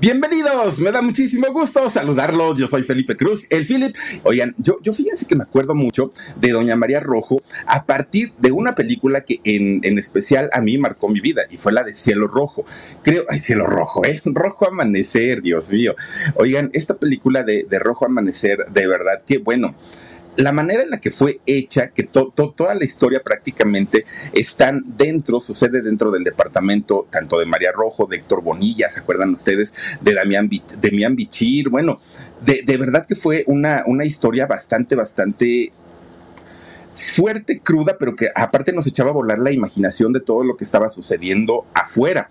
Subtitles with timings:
[0.00, 2.58] Bienvenidos, me da muchísimo gusto saludarlos.
[2.58, 3.94] Yo soy Felipe Cruz, el Philip.
[4.22, 8.50] Oigan, yo, yo fíjense que me acuerdo mucho de Doña María Rojo a partir de
[8.50, 11.92] una película que en, en especial a mí marcó mi vida y fue la de
[11.92, 12.64] Cielo Rojo.
[13.02, 14.22] Creo, ay, Cielo Rojo, ¿eh?
[14.24, 15.94] Rojo Amanecer, Dios mío.
[16.34, 19.74] Oigan, esta película de, de Rojo Amanecer, de verdad que, bueno,
[20.40, 25.82] la manera en la que fue hecha, que toda la historia prácticamente están dentro, sucede
[25.82, 29.74] dentro del departamento tanto de María Rojo, de Héctor Bonilla, ¿se acuerdan ustedes?
[30.00, 30.48] De Damián,
[31.16, 32.00] Bichir, bueno,
[32.44, 35.72] de, de, verdad que fue una, una historia bastante, bastante
[36.94, 40.64] fuerte, cruda, pero que aparte nos echaba a volar la imaginación de todo lo que
[40.64, 42.30] estaba sucediendo afuera.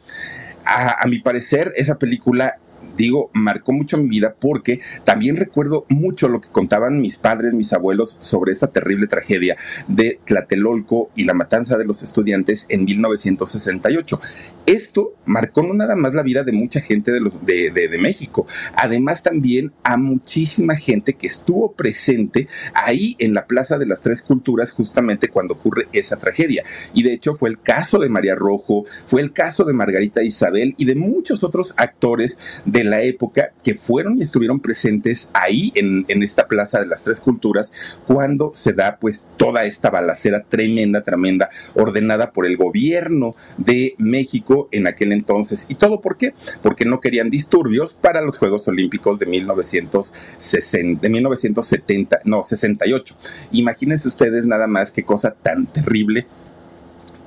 [0.65, 2.59] A mi parecer, esa película
[2.99, 7.71] digo, marcó mucho mi vida porque también recuerdo mucho lo que contaban mis padres, mis
[7.71, 9.55] abuelos sobre esta terrible tragedia
[9.87, 14.19] de Tlatelolco y la matanza de los estudiantes en 1968.
[14.65, 18.45] Esto marcó no nada más la vida de mucha gente de, los, de, de, México,
[18.75, 24.21] además también a muchísima gente que estuvo presente ahí en la Plaza de las Tres
[24.21, 26.65] Culturas justamente cuando ocurre esa tragedia.
[26.93, 30.75] Y de hecho fue el caso de María Rojo, fue el caso de Margarita Isabel
[30.77, 36.05] y de muchos otros actores de la época que fueron y estuvieron presentes ahí en,
[36.07, 37.73] en, esta Plaza de las Tres Culturas
[38.07, 44.67] cuando se da pues toda esta balacera tremenda, tremenda, ordenada por el gobierno de México
[44.71, 45.67] en aquel entonces.
[45.69, 46.33] ¿Y todo por qué?
[46.61, 53.15] Porque no querían disturbios para los Juegos Olímpicos de 1960, de 1970, no, 68.
[53.51, 56.27] Imagínense ustedes nada más qué cosa tan terrible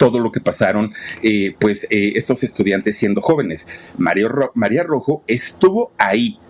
[0.03, 0.93] todo lo que pasaron,
[1.23, 3.69] eh, pues eh, estos estudiantes siendo jóvenes.
[3.99, 6.41] María Rojo estuvo ahí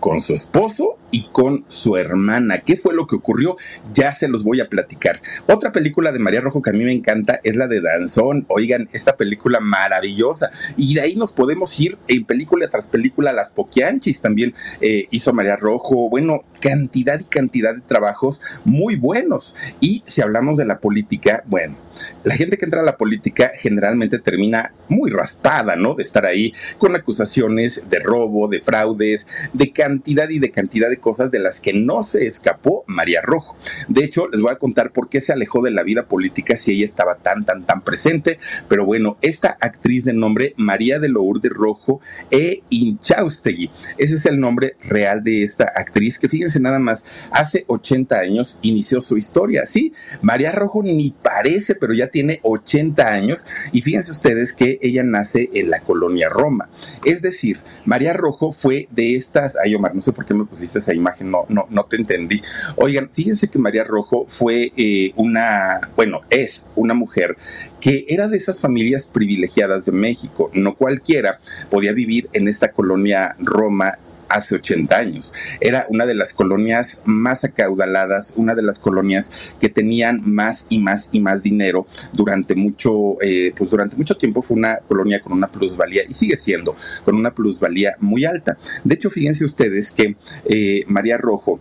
[0.00, 2.58] con su esposo y con su hermana.
[2.60, 3.56] ¿Qué fue lo que ocurrió?
[3.94, 5.20] Ya se los voy a platicar.
[5.46, 8.44] Otra película de María Rojo que a mí me encanta es la de Danzón.
[8.48, 10.50] Oigan, esta película maravillosa.
[10.76, 13.32] Y de ahí nos podemos ir en película tras película.
[13.32, 16.08] Las Poquianchis también eh, hizo María Rojo.
[16.10, 19.56] Bueno, cantidad y cantidad de trabajos muy buenos.
[19.80, 21.76] Y si hablamos de la política, bueno,
[22.26, 25.94] la gente que entra a la política generalmente termina muy raspada, ¿no?
[25.94, 30.98] De estar ahí con acusaciones de robo, de fraudes, de cantidad y de cantidad de
[30.98, 33.56] cosas de las que no se escapó María Rojo.
[33.86, 36.72] De hecho, les voy a contar por qué se alejó de la vida política si
[36.72, 38.40] ella estaba tan, tan, tan presente.
[38.68, 42.00] Pero bueno, esta actriz de nombre María de Lourdes Rojo
[42.32, 47.64] e Inchaustegui, ese es el nombre real de esta actriz que fíjense nada más, hace
[47.68, 49.64] 80 años inició su historia.
[49.64, 55.02] Sí, María Rojo ni parece, pero ya tiene 80 años y fíjense ustedes que ella
[55.02, 56.68] nace en la colonia Roma.
[57.04, 60.78] Es decir, María Rojo fue de estas, ay Omar, no sé por qué me pusiste
[60.78, 62.42] esa imagen, no, no, no te entendí.
[62.76, 67.36] Oigan, fíjense que María Rojo fue eh, una, bueno, es una mujer
[67.80, 70.50] que era de esas familias privilegiadas de México.
[70.54, 71.40] No cualquiera
[71.70, 75.34] podía vivir en esta colonia Roma hace 80 años.
[75.60, 80.78] Era una de las colonias más acaudaladas, una de las colonias que tenían más y
[80.78, 85.32] más y más dinero durante mucho, eh, pues durante mucho tiempo fue una colonia con
[85.32, 88.56] una plusvalía y sigue siendo con una plusvalía muy alta.
[88.84, 91.60] De hecho, fíjense ustedes que eh, María Rojo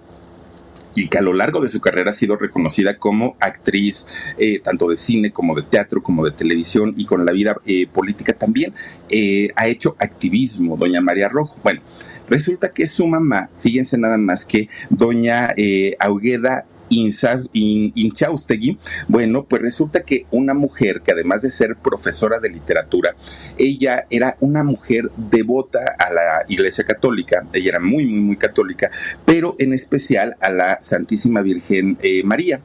[0.95, 4.07] y que a lo largo de su carrera ha sido reconocida como actriz
[4.37, 7.85] eh, tanto de cine como de teatro como de televisión y con la vida eh,
[7.85, 8.73] política también
[9.09, 11.81] eh, ha hecho activismo doña María Rojo bueno
[12.29, 15.53] resulta que su mamá fíjense nada más que doña
[15.99, 18.77] Augueda Inchaustegui,
[19.07, 23.15] bueno, pues resulta que una mujer que además de ser profesora de literatura,
[23.57, 28.91] ella era una mujer devota a la Iglesia Católica, ella era muy, muy, muy católica,
[29.25, 32.61] pero en especial a la Santísima Virgen eh, María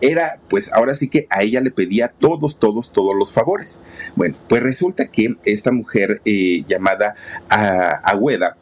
[0.00, 3.82] era, pues ahora sí que a ella le pedía todos, todos, todos los favores.
[4.16, 7.14] Bueno, pues resulta que esta mujer eh, llamada
[7.50, 8.56] ah, Agüeda,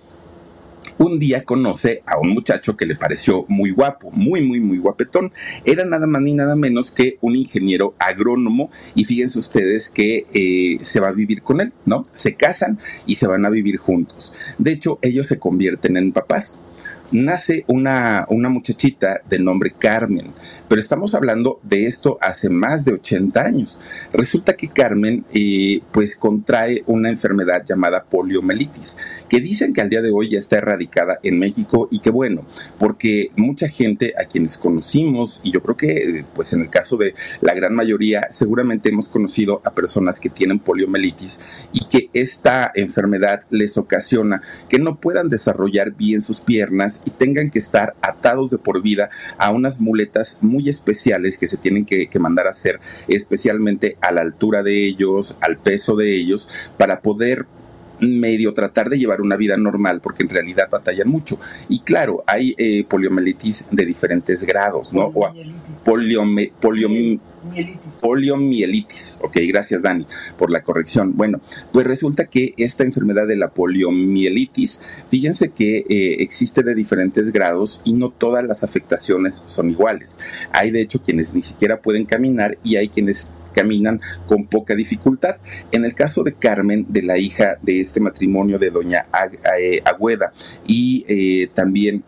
[0.99, 5.33] un día conoce a un muchacho que le pareció muy guapo, muy, muy, muy guapetón.
[5.65, 10.79] Era nada más ni nada menos que un ingeniero agrónomo y fíjense ustedes que eh,
[10.83, 12.07] se va a vivir con él, ¿no?
[12.15, 14.35] Se casan y se van a vivir juntos.
[14.59, 16.61] De hecho, ellos se convierten en papás
[17.11, 20.33] nace una, una muchachita de nombre Carmen,
[20.69, 23.81] pero estamos hablando de esto hace más de 80 años.
[24.13, 30.03] Resulta que Carmen eh, pues contrae una enfermedad llamada poliomielitis, que dicen que al día
[30.03, 32.45] de hoy ya está erradicada en México y que bueno,
[32.79, 37.15] porque mucha gente a quienes conocimos, y yo creo que pues en el caso de
[37.41, 43.45] la gran mayoría, seguramente hemos conocido a personas que tienen poliomielitis y que esta enfermedad
[43.51, 48.59] les ocasiona que no puedan desarrollar bien sus piernas y tengan que estar atados de
[48.59, 53.97] por vida a unas muletas muy especiales que se tienen que, mandar a hacer especialmente
[54.01, 57.47] a la altura de ellos, al peso de ellos, para poder
[58.01, 61.39] medio tratar de llevar una vida normal porque en realidad batallan mucho.
[61.69, 65.07] Y claro, hay eh, poliomielitis de diferentes grados, ¿no?
[65.15, 65.27] O
[67.49, 67.99] poliomielitis.
[68.01, 69.21] Poliomielitis.
[69.23, 70.07] Ok, gracias Dani
[70.37, 71.17] por la corrección.
[71.17, 71.41] Bueno,
[71.73, 77.83] pues resulta que esta enfermedad de la poliomielitis, fíjense que eh, existe de diferentes grados
[77.85, 80.21] y no todas las afectaciones son iguales.
[80.53, 85.37] Hay de hecho quienes ni siquiera pueden caminar y hay quienes caminan con poca dificultad.
[85.73, 89.07] En el caso de Carmen, de la hija de este matrimonio de doña
[89.59, 90.33] eh, Agüeda
[90.67, 92.05] y eh, también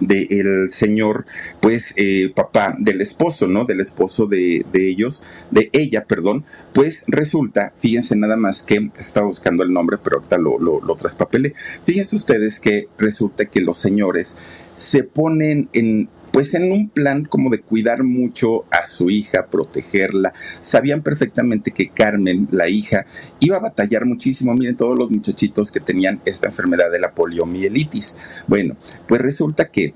[0.00, 1.26] del señor,
[1.60, 3.64] pues eh, papá del esposo, ¿no?
[3.64, 9.62] Del esposo de, ellos, de ella, perdón, pues resulta, fíjense nada más que, estaba buscando
[9.62, 11.54] el nombre, pero ahorita lo, lo, lo traspapelé,
[11.84, 14.38] fíjense ustedes que resulta que los señores
[14.74, 20.32] se ponen en pues en un plan como de cuidar mucho a su hija, protegerla.
[20.60, 23.04] Sabían perfectamente que Carmen, la hija,
[23.38, 24.54] iba a batallar muchísimo.
[24.54, 28.18] Miren todos los muchachitos que tenían esta enfermedad de la poliomielitis.
[28.46, 28.76] Bueno,
[29.06, 29.94] pues resulta que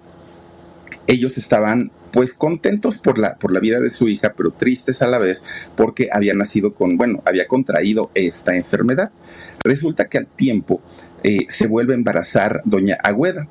[1.06, 5.06] ellos estaban pues contentos por la, por la vida de su hija, pero tristes a
[5.06, 5.44] la vez
[5.76, 9.10] porque había nacido con, bueno, había contraído esta enfermedad.
[9.64, 10.80] Resulta que al tiempo
[11.22, 13.48] eh, se vuelve a embarazar doña Agüeda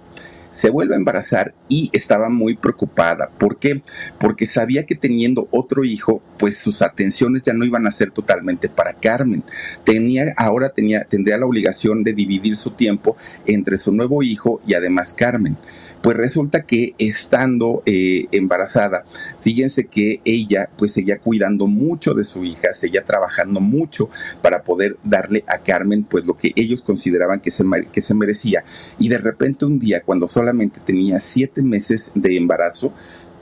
[0.55, 3.29] se vuelve a embarazar y estaba muy preocupada.
[3.37, 3.81] ¿Por qué?
[4.17, 8.69] Porque sabía que teniendo otro hijo, pues sus atenciones ya no iban a ser totalmente
[8.69, 9.43] para Carmen.
[9.83, 14.75] Tenía, ahora tenía, tendría la obligación de dividir su tiempo entre su nuevo hijo y
[14.75, 15.57] además Carmen.
[16.05, 19.05] Pues resulta que estando eh, embarazada,
[19.41, 24.11] fíjense que ella pues seguía cuidando mucho de su hija, seguía trabajando mucho
[24.43, 28.63] para poder darle a Carmen pues lo que ellos consideraban que se, que se merecía.
[28.99, 32.93] Y de repente un día, cuando solamente tenía siete meses de embarazo,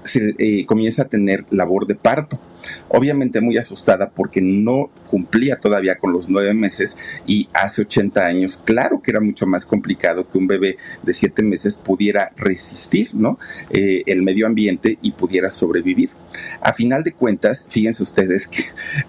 [0.03, 2.39] se eh, comienza a tener labor de parto.
[2.88, 6.97] Obviamente muy asustada porque no cumplía todavía con los nueve meses
[7.27, 11.44] y hace 80 años, claro que era mucho más complicado que un bebé de siete
[11.44, 13.38] meses pudiera resistir ¿no?
[13.69, 16.09] Eh, el medio ambiente y pudiera sobrevivir.
[16.61, 18.63] A final de cuentas, fíjense ustedes que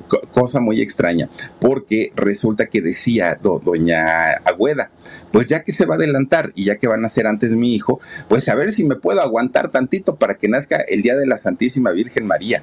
[0.33, 1.29] cosa muy extraña,
[1.61, 4.91] porque resulta que decía doña Agüeda,
[5.35, 7.75] pues ya que se va a adelantar y ya que van a ser antes mi
[7.75, 11.27] hijo, pues a ver si me puedo aguantar tantito para que nazca el día de
[11.27, 12.63] la Santísima Virgen María.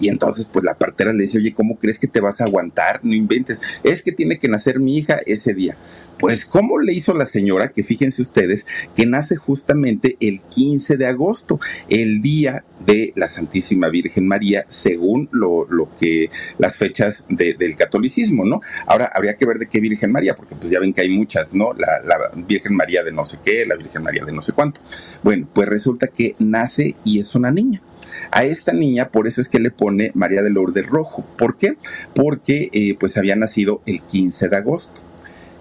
[0.00, 2.98] Y entonces, pues la partera le dice, oye, ¿cómo crees que te vas a aguantar?
[3.04, 3.62] No inventes.
[3.84, 5.76] Es que tiene que nacer mi hija ese día.
[6.18, 7.72] Pues, ¿cómo le hizo la señora?
[7.72, 13.88] Que fíjense ustedes, que nace justamente el 15 de agosto, el día de la Santísima
[13.88, 18.60] Virgen María, según lo, lo que las fechas del catolicismo, ¿no?
[18.86, 21.54] Ahora habría que ver de qué Virgen María, porque pues ya ven que hay muchas,
[21.54, 21.72] ¿no?
[21.74, 21.88] La,
[22.34, 24.80] Virgen María de no sé qué, la Virgen María de no sé cuánto.
[25.22, 27.82] Bueno, pues resulta que nace y es una niña.
[28.30, 31.24] A esta niña, por eso es que le pone María de Lourdes Rojo.
[31.36, 31.76] ¿Por qué?
[32.14, 35.02] Porque eh, pues había nacido el 15 de agosto.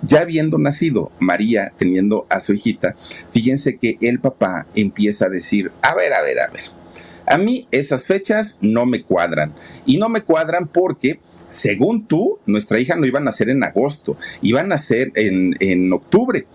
[0.02, 2.96] Ya habiendo nacido María, teniendo a su hijita,
[3.32, 6.64] fíjense que el papá empieza a decir, a ver, a ver, a ver,
[7.26, 9.54] a mí esas fechas no me cuadran.
[9.86, 14.18] Y no me cuadran porque según tú, nuestra hija no iba a nacer en agosto,
[14.42, 16.46] iba a nacer en, en octubre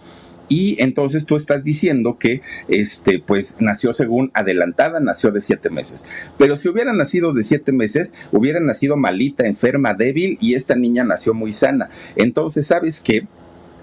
[0.53, 6.07] y entonces tú estás diciendo que este pues nació según adelantada, nació de siete meses.
[6.37, 11.05] Pero si hubiera nacido de siete meses, hubiera nacido malita, enferma, débil y esta niña
[11.05, 11.89] nació muy sana.
[12.17, 13.27] Entonces, ¿sabes qué?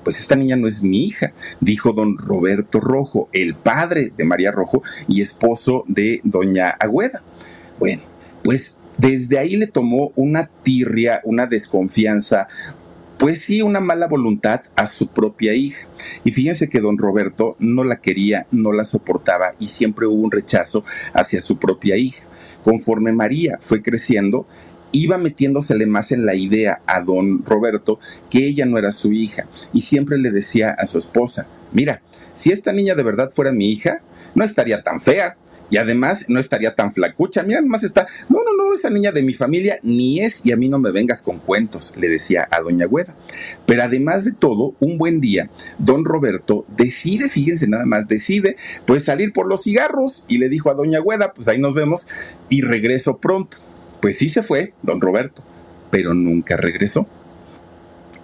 [0.04, 4.52] pues esta niña no es mi hija, dijo don Roberto Rojo, el padre de María
[4.52, 7.24] Rojo y esposo de doña Agüeda.
[7.80, 8.04] Bueno,
[8.44, 12.48] pues desde ahí le tomó una tirria, una desconfianza,
[13.20, 15.86] pues sí, una mala voluntad a su propia hija.
[16.24, 20.32] Y fíjense que don Roberto no la quería, no la soportaba y siempre hubo un
[20.32, 22.24] rechazo hacia su propia hija.
[22.64, 24.46] conforme María fue creciendo,
[24.92, 28.00] iba metiéndosele más en la idea a don Roberto
[28.30, 32.02] que ella no era su hija y siempre le decía a su esposa, mira,
[32.34, 34.02] si esta niña de verdad fuera mi hija,
[34.36, 35.38] no estaría tan fea,
[35.70, 37.44] y además no estaría tan flacucha.
[37.44, 40.58] Mira, más está, no, no, no, esa niña de mi familia ni es y a
[40.58, 43.16] mí no me vengas con cuentos, le decía a doña Güeda.
[43.66, 49.06] Pero además de todo, un buen día, don Roberto decide, fíjense nada más, decide pues
[49.06, 52.08] salir por los cigarros y le dijo a doña Güeda, pues ahí nos vemos
[52.50, 53.58] y regreso pronto.
[54.02, 55.44] Pues sí se fue, don Roberto,
[55.92, 57.08] pero nunca regresó.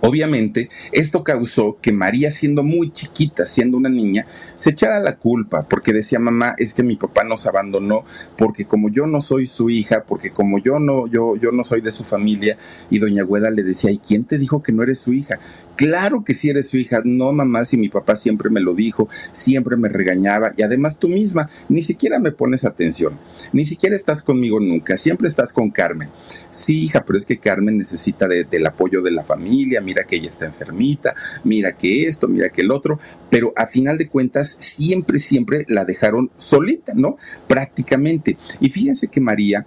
[0.02, 4.26] Obviamente, esto causó que María, siendo muy chiquita, siendo una niña,
[4.56, 8.04] se echara la culpa, porque decía mamá, es que mi papá nos abandonó,
[8.38, 11.82] porque como yo no soy su hija, porque como yo no, yo, yo no soy
[11.82, 12.58] de su familia,
[12.90, 15.40] y doña Güeda le decía, ¿y quién te dijo que no eres su hija?
[15.76, 19.10] Claro que si eres su hija, no mamá, si mi papá siempre me lo dijo,
[19.34, 21.50] siempre me regañaba y además tú misma.
[21.70, 23.14] Ni siquiera me pones atención,
[23.52, 26.10] ni siquiera estás conmigo nunca, siempre estás con Carmen.
[26.52, 30.28] Sí, hija, pero es que Carmen necesita del apoyo de la familia, mira que ella
[30.28, 31.14] está enfermita,
[31.44, 35.86] mira que esto, mira que el otro, pero a final de cuentas siempre, siempre la
[35.86, 37.18] dejaron solita, ¿no?
[37.48, 38.38] Prácticamente.
[38.62, 39.66] Y fíjense que María,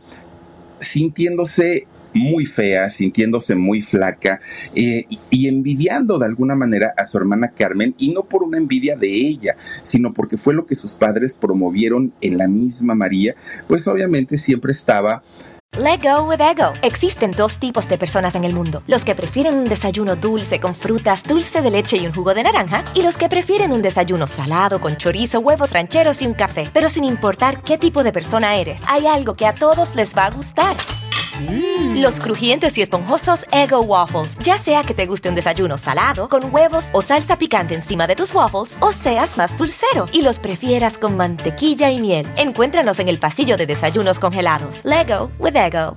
[0.81, 4.41] sintiéndose muy fea, sintiéndose muy flaca
[4.75, 8.97] eh, y, envidiando de alguna manera a su hermana Carmen y no por una envidia
[8.97, 13.35] de ella, sino porque fue lo que sus padres promovieron en la misma María,
[13.67, 15.23] pues obviamente siempre estaba
[15.77, 16.73] Let go with ego.
[16.83, 20.75] Existen dos tipos de personas en el mundo: los que prefieren un desayuno dulce con
[20.75, 24.27] frutas, dulce de leche y un jugo de naranja, y los que prefieren un desayuno
[24.27, 26.65] salado con chorizo, huevos rancheros y un café.
[26.73, 30.25] Pero sin importar qué tipo de persona eres, hay algo que a todos les va
[30.25, 30.75] a gustar.
[31.41, 32.01] Mm.
[32.01, 34.37] Los crujientes y esponjosos Ego Waffles.
[34.39, 38.17] Ya sea que te guste un desayuno salado, con huevos o salsa picante encima de
[38.17, 42.27] tus waffles, o seas más dulcero y los prefieras con mantequilla y miel.
[42.37, 44.81] Encuéntranos en el pasillo de desayunos congelados.
[44.85, 45.97] Lego with Ego.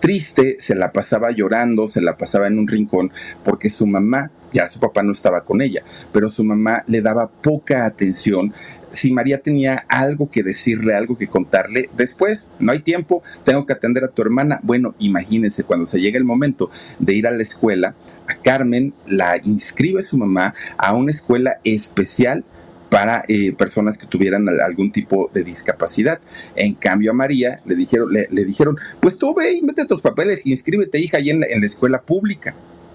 [0.00, 3.12] Triste, se la pasaba llorando, se la pasaba en un rincón,
[3.44, 7.28] porque su mamá, ya su papá no estaba con ella, pero su mamá le daba
[7.28, 8.54] poca atención
[8.90, 13.72] si María tenía algo que decirle, algo que contarle, después, no hay tiempo, tengo que
[13.72, 14.60] atender a tu hermana.
[14.62, 17.94] Bueno, imagínense, cuando se llega el momento de ir a la escuela,
[18.26, 22.44] a Carmen la inscribe su mamá a una escuela especial
[22.88, 26.20] para eh, personas que tuvieran algún tipo de discapacidad.
[26.56, 30.44] En cambio a María le dijeron, le, dijeron, pues tú ve y mete tus papeles
[30.44, 32.54] y inscríbete hija ahí en la escuela pública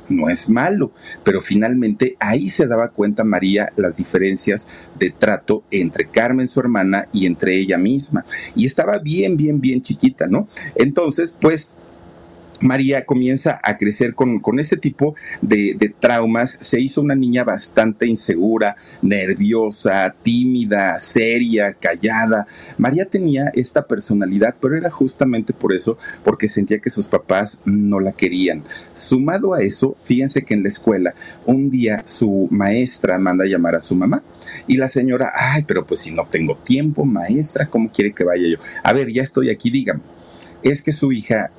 [0.10, 0.92] no es malo,
[1.24, 7.08] pero finalmente ahí se daba cuenta María las diferencias de trato entre Carmen, su hermana,
[7.12, 8.26] y entre ella misma.
[8.56, 10.48] Y estaba bien, bien, bien chiquita, ¿no?
[10.76, 11.74] Entonces, pues
[12.62, 16.58] María comienza a crecer con, este tipo de, traumas.
[16.62, 22.48] Se hizo una niña bastante insegura, nerviosa, tímida, seria, callada.
[22.78, 28.00] María tenía esta personalidad, pero era justamente por eso, porque sentía que sus papás no
[28.00, 28.64] la querían.
[28.94, 31.14] Sumado a eso, fíjense que en la escuela,
[31.46, 34.24] un día su maestra manda a llamar a su mamá.
[34.68, 38.48] Y la señora, ay, pero pues si no tengo tiempo, maestra, ¿cómo quiere que vaya
[38.48, 38.58] yo?
[38.84, 40.02] A ver, ya estoy aquí, dígame.
[40.64, 41.52] Es que su hija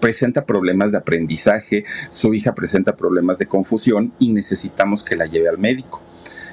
[0.00, 5.48] presenta problemas de aprendizaje, su hija presenta problemas de confusión y necesitamos que la lleve
[5.48, 6.02] al médico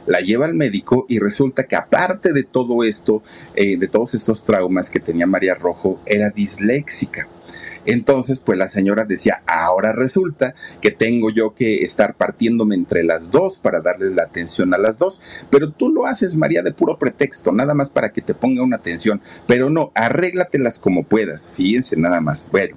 [0.07, 3.21] la lleva al médico y resulta que aparte de todo esto,
[3.55, 7.27] eh, de todos estos traumas que tenía María Rojo, era disléxica.
[7.85, 13.31] Entonces, pues la señora decía, ahora resulta que tengo yo que estar partiéndome entre las
[13.31, 16.97] dos para darle la atención a las dos, pero tú lo haces, María, de puro
[16.97, 21.97] pretexto, nada más para que te ponga una atención, pero no, arréglatelas como puedas, fíjense
[21.97, 22.49] nada más.
[22.51, 22.75] Bueno,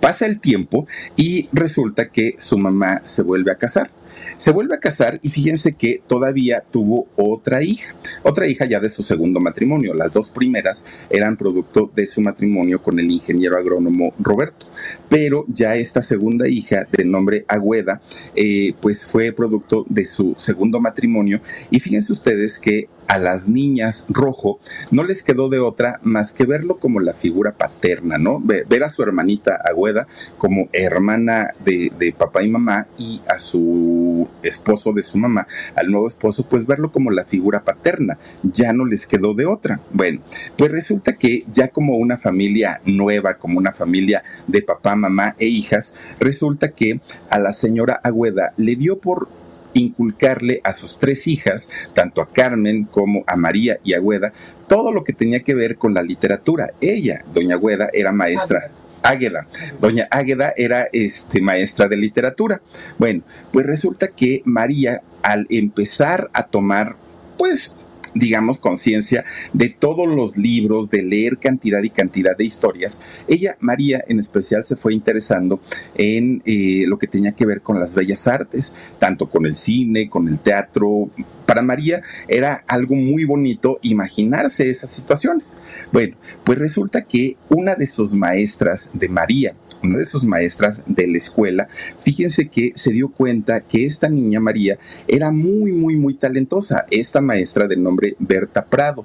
[0.00, 0.86] Pasa el tiempo
[1.16, 3.90] y resulta que su mamá se vuelve a casar.
[4.36, 8.88] Se vuelve a casar y fíjense que todavía tuvo otra hija, otra hija ya de
[8.88, 9.94] su segundo matrimonio.
[9.94, 14.66] Las dos primeras eran producto de su matrimonio con el ingeniero agrónomo Roberto,
[15.08, 18.00] pero ya esta segunda hija de nombre Agüeda,
[18.34, 21.40] eh, pues fue producto de su segundo matrimonio
[21.70, 24.60] y fíjense ustedes que a las niñas rojo
[24.90, 28.40] no les quedó de otra más que verlo como la figura paterna, ¿no?
[28.40, 34.92] Ver a su hermanita Agüeda como hermana de, papá y mamá y a su esposo
[34.92, 38.18] de su mamá, al nuevo esposo, pues verlo como la figura paterna.
[38.42, 39.80] Ya no les quedó de otra.
[39.92, 40.20] Bueno,
[40.56, 45.46] pues resulta que ya como una familia nueva, como una familia de papá, mamá e
[45.46, 47.00] hijas, resulta que
[47.30, 49.37] a la señora Agüeda le dio por
[49.78, 54.32] inculcarle a sus tres hijas, tanto a Carmen como a María y a Agüeda,
[54.68, 56.72] todo lo que tenía que ver con la literatura.
[56.80, 58.70] Ella, doña Agüeda, era maestra.
[59.02, 59.46] Águeda.
[59.80, 62.60] Doña Águeda era este, maestra de literatura.
[62.98, 66.96] Bueno, pues resulta que María, al empezar a tomar,
[67.38, 67.77] pues,
[68.18, 74.04] digamos, conciencia de todos los libros, de leer cantidad y cantidad de historias, ella, María
[74.08, 75.60] en especial, se fue interesando
[75.94, 80.08] en eh, lo que tenía que ver con las bellas artes, tanto con el cine,
[80.08, 81.10] con el teatro.
[81.46, 85.54] Para María era algo muy bonito imaginarse esas situaciones.
[85.92, 91.06] Bueno, pues resulta que una de sus maestras de María, una de sus maestras de
[91.06, 91.68] la escuela,
[92.02, 96.86] fíjense que se dio cuenta que esta niña María era muy, muy, muy talentosa.
[96.90, 99.04] Esta maestra de nombre Berta Prado,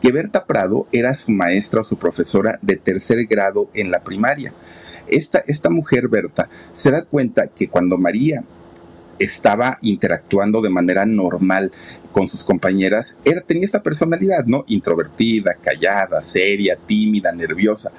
[0.00, 4.52] que Berta Prado era su maestra o su profesora de tercer grado en la primaria.
[5.08, 8.44] Esta, esta mujer, Berta, se da cuenta que cuando María
[9.18, 11.70] estaba interactuando de manera normal
[12.12, 14.64] con sus compañeras, era, tenía esta personalidad, ¿no?
[14.68, 17.92] Introvertida, callada, seria, tímida, nerviosa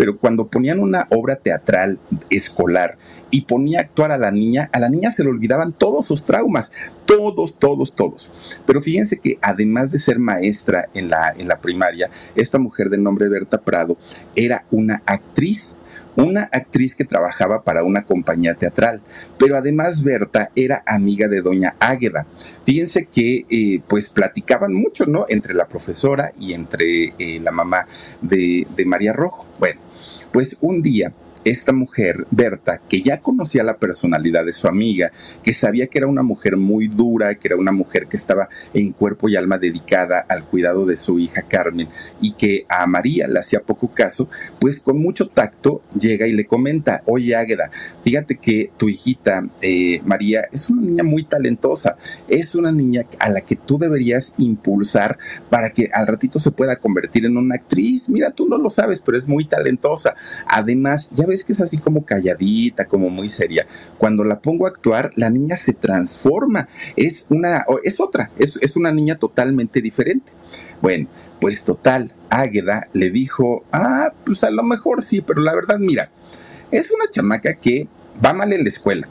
[0.00, 1.98] pero cuando ponían una obra teatral
[2.30, 2.96] escolar
[3.30, 6.24] y ponía a actuar a la niña, a la niña se le olvidaban todos sus
[6.24, 6.72] traumas,
[7.04, 8.32] todos, todos, todos.
[8.64, 12.96] Pero fíjense que además de ser maestra en la, en la primaria, esta mujer de
[12.96, 13.98] nombre Berta Prado
[14.34, 15.76] era una actriz
[16.16, 19.00] una actriz que trabajaba para una compañía teatral,
[19.38, 22.26] pero además Berta era amiga de doña Águeda.
[22.64, 25.26] Fíjense que eh, pues platicaban mucho, ¿no?
[25.28, 27.86] Entre la profesora y entre eh, la mamá
[28.20, 29.46] de, de María Rojo.
[29.60, 29.80] Bueno,
[30.32, 31.12] pues un día
[31.44, 35.10] esta mujer, Berta, que ya conocía la personalidad de su amiga,
[35.42, 38.92] que sabía que era una mujer muy dura, que era una mujer que estaba en
[38.92, 41.88] cuerpo y alma dedicada al cuidado de su hija Carmen
[42.20, 44.28] y que a María le hacía poco caso,
[44.60, 47.70] pues con mucho tacto llega y le comenta, oye Águeda,
[48.04, 51.96] fíjate que tu hijita eh, María es una niña muy talentosa,
[52.28, 55.18] es una niña a la que tú deberías impulsar
[55.48, 59.00] para que al ratito se pueda convertir en una actriz, mira, tú no lo sabes,
[59.00, 60.14] pero es muy talentosa.
[60.46, 63.66] Además, ya ves que es así como calladita, como muy seria.
[63.98, 66.68] Cuando la pongo a actuar, la niña se transforma.
[66.96, 70.30] Es una, es otra, es, es una niña totalmente diferente.
[70.80, 71.08] Bueno,
[71.40, 76.10] pues total, Águeda le dijo, ah, pues a lo mejor sí, pero la verdad, mira,
[76.70, 77.88] es una chamaca que
[78.24, 79.08] va mal en la escuela.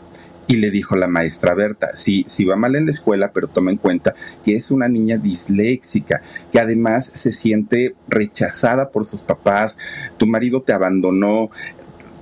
[0.48, 3.70] Y le dijo la maestra Berta, sí, sí va mal en la escuela, pero toma
[3.70, 9.78] en cuenta que es una niña disléxica, que además se siente rechazada por sus papás,
[10.18, 11.52] tu marido te abandonó,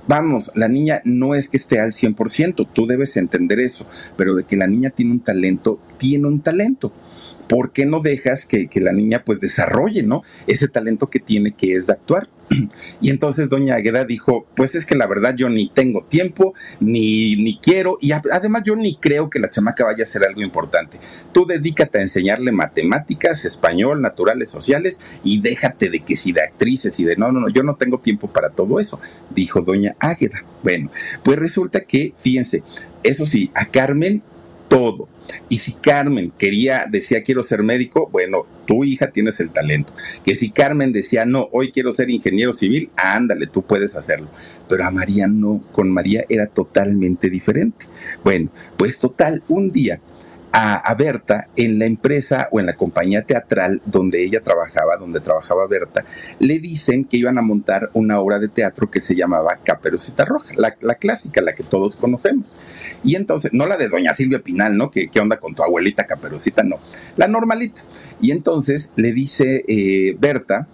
[0.08, 4.44] Vamos, la niña no es que esté al 100%, tú debes entender eso, pero de
[4.44, 6.90] que la niña tiene un talento, tiene un talento.
[7.46, 10.22] ¿Por qué no dejas que, la niña pues desarrolle, ¿no?
[10.46, 12.28] Ese talento que tiene que es de actuar.
[13.00, 17.36] Y entonces doña Agueda dijo, pues es que la verdad yo ni tengo tiempo, ni,
[17.36, 20.98] ni quiero, y además yo ni creo que la chamaca vaya a ser algo importante.
[21.32, 26.98] Tú dedícate a enseñarle matemáticas, español, naturales, sociales, y déjate de que si de actrices
[27.00, 30.42] y de no, no, no, yo no tengo tiempo para todo eso, dijo doña Águeda.
[30.62, 30.90] Bueno,
[31.22, 32.62] pues resulta que, fíjense,
[33.02, 34.22] eso sí, a Carmen
[34.68, 35.08] todo.
[35.48, 39.92] Y si Carmen quería, decía quiero ser médico, bueno, tu hija tienes el talento.
[40.24, 44.28] Que si Carmen decía no, hoy quiero ser ingeniero civil, ándale, tú puedes hacerlo.
[44.68, 47.86] Pero a María no, con María era totalmente diferente.
[48.22, 50.00] Bueno, pues total, un día
[50.52, 55.66] a, Berta en la empresa o en la compañía teatral donde ella trabajaba, donde trabajaba
[55.66, 56.04] Berta,
[56.40, 60.54] le dicen que iban a montar una obra de teatro que se llamaba Caperucita Roja,
[60.56, 62.56] la, clásica, la que todos conocemos.
[63.04, 64.90] Y entonces, no la de Doña Silvia Pinal, ¿no?
[64.90, 66.62] ¿Qué, qué onda con tu abuelita Caperucita?
[66.62, 66.78] No,
[67.16, 67.82] la normalita.
[68.20, 70.66] Y entonces le dice eh, Berta,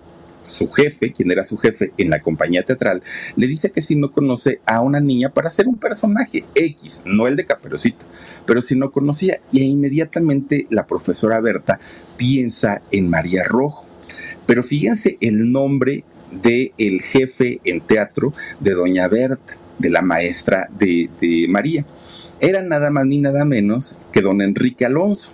[0.46, 3.02] su jefe, quien era su jefe en la compañía teatral,
[3.36, 7.26] le dice que si no conoce a una niña para ser un personaje X, no
[7.26, 8.04] el de Caperucita,
[8.46, 9.40] pero si no conocía.
[9.52, 11.78] Y inmediatamente la profesora Berta
[12.16, 13.86] piensa en María Rojo.
[14.46, 20.68] Pero fíjense el nombre del el jefe en teatro de Doña Berta, de la maestra
[20.78, 21.84] de, de María.
[22.40, 25.32] Era nada más ni nada menos que don Enrique Alonso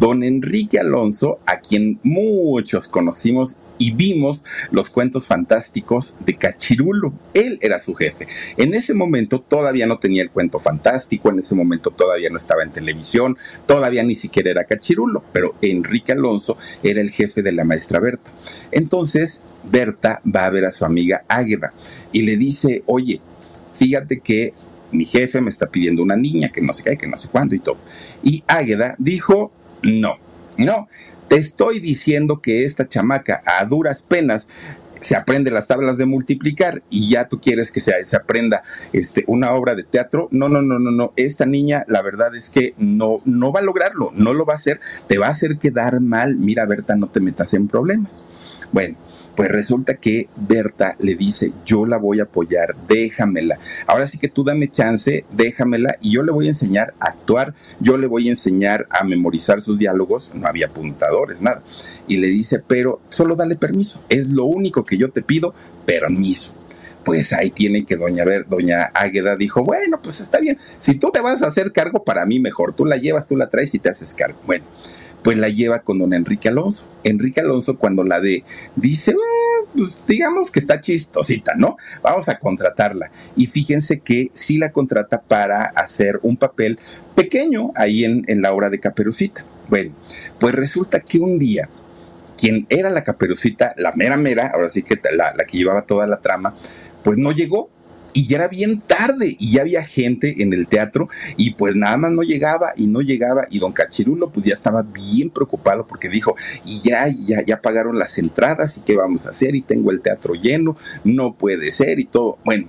[0.00, 7.12] don Enrique Alonso, a quien muchos conocimos y vimos los cuentos fantásticos de Cachirulo.
[7.34, 8.26] Él era su jefe.
[8.56, 12.62] En ese momento todavía no tenía el cuento fantástico, en ese momento todavía no estaba
[12.62, 13.36] en televisión,
[13.66, 18.30] todavía ni siquiera era Cachirulo, pero Enrique Alonso era el jefe de la maestra Berta.
[18.72, 21.74] Entonces, Berta va a ver a su amiga Águeda
[22.10, 23.20] y le dice, oye,
[23.76, 24.54] fíjate que
[24.92, 27.54] mi jefe me está pidiendo una niña, que no sé qué, que no sé cuándo
[27.54, 27.76] y todo.
[28.22, 30.16] Y Águeda dijo, no,
[30.56, 30.88] no.
[31.28, 34.48] Te estoy diciendo que esta chamaca a duras penas
[35.00, 38.62] se aprende las tablas de multiplicar y ya tú quieres que se, se, aprenda
[38.92, 40.28] este, una obra de teatro.
[40.30, 41.12] No, no, no, no, no.
[41.16, 44.56] Esta niña, la verdad es que no, no va a lograrlo, no lo va a
[44.56, 46.36] hacer, te va a hacer quedar mal.
[46.36, 48.24] Mira, Berta, no te metas en problemas.
[48.72, 48.96] Bueno,
[49.40, 53.58] pues resulta que Berta le dice, yo la voy a apoyar, déjamela.
[53.86, 57.54] Ahora sí que tú dame chance, déjamela y yo le voy a enseñar a actuar,
[57.80, 61.62] yo le voy a enseñar a memorizar sus diálogos, no había apuntadores, nada.
[62.06, 65.54] Y le dice, pero solo dale permiso, es lo único que yo te pido,
[65.86, 66.52] permiso
[67.02, 71.10] pues ahí tiene que doña ver, doña Águeda dijo, bueno, pues está bien, si tú
[71.10, 73.78] te vas a hacer cargo, para mí mejor, tú la llevas, tú la traes y
[73.78, 74.38] te haces cargo.
[74.44, 74.66] Bueno,
[75.22, 76.88] pues la lleva con don Enrique Alonso.
[77.04, 78.44] Enrique Alonso cuando la de
[78.76, 81.76] dice, ah, pues digamos que está chistosita, ¿no?
[82.02, 83.10] Vamos a contratarla.
[83.36, 86.78] Y fíjense que sí la contrata para hacer un papel
[87.14, 89.44] pequeño ahí en, la obra de Caperucita.
[89.68, 89.92] Bueno,
[90.38, 91.68] pues resulta que un día
[92.36, 96.06] quien era la caperucita, la mera mera, ahora sí que la, la, que llevaba toda
[96.06, 96.54] la trama,
[97.04, 97.68] pues no llegó
[98.12, 101.96] y ya era bien tarde y ya había gente en el teatro y pues nada
[101.96, 106.08] más no llegaba y no llegaba y don Cachirulo pues ya estaba bien preocupado porque
[106.08, 109.90] dijo y ya ya ya pagaron las entradas y qué vamos a hacer y tengo
[109.90, 112.38] el teatro lleno no puede ser y todo.
[112.44, 112.68] Bueno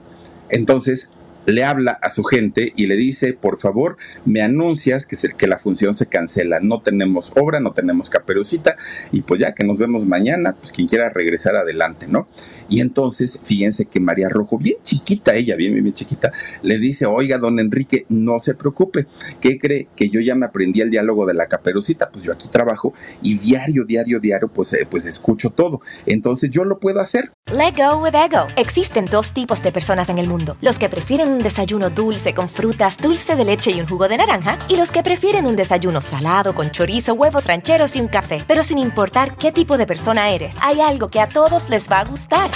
[0.49, 1.11] entonces
[1.45, 5.57] le habla a su gente y le dice, por favor, me anuncias que, que la
[5.57, 8.75] función se cancela, no tenemos obra, no tenemos caperucita,
[9.11, 12.27] y pues ya que nos vemos mañana, pues quien quiera regresar adelante, ¿no?
[12.71, 16.31] Y entonces, fíjense que María Rojo, bien chiquita ella, bien, bien, bien chiquita,
[16.63, 19.07] le dice, oiga, don Enrique, no se preocupe,
[19.41, 19.89] ¿qué cree?
[19.93, 23.39] Que yo ya me aprendí el diálogo de la caperucita, pues yo aquí trabajo y
[23.39, 27.33] diario, diario, diario, pues, eh, pues escucho todo, entonces yo lo puedo hacer.
[27.53, 28.47] Let go with ego.
[28.55, 32.47] Existen dos tipos de personas en el mundo, los que prefieren un desayuno dulce con
[32.47, 35.99] frutas, dulce de leche y un jugo de naranja, y los que prefieren un desayuno
[35.99, 38.41] salado con chorizo, huevos rancheros y un café.
[38.47, 41.99] Pero sin importar qué tipo de persona eres, hay algo que a todos les va
[41.99, 42.49] a gustar.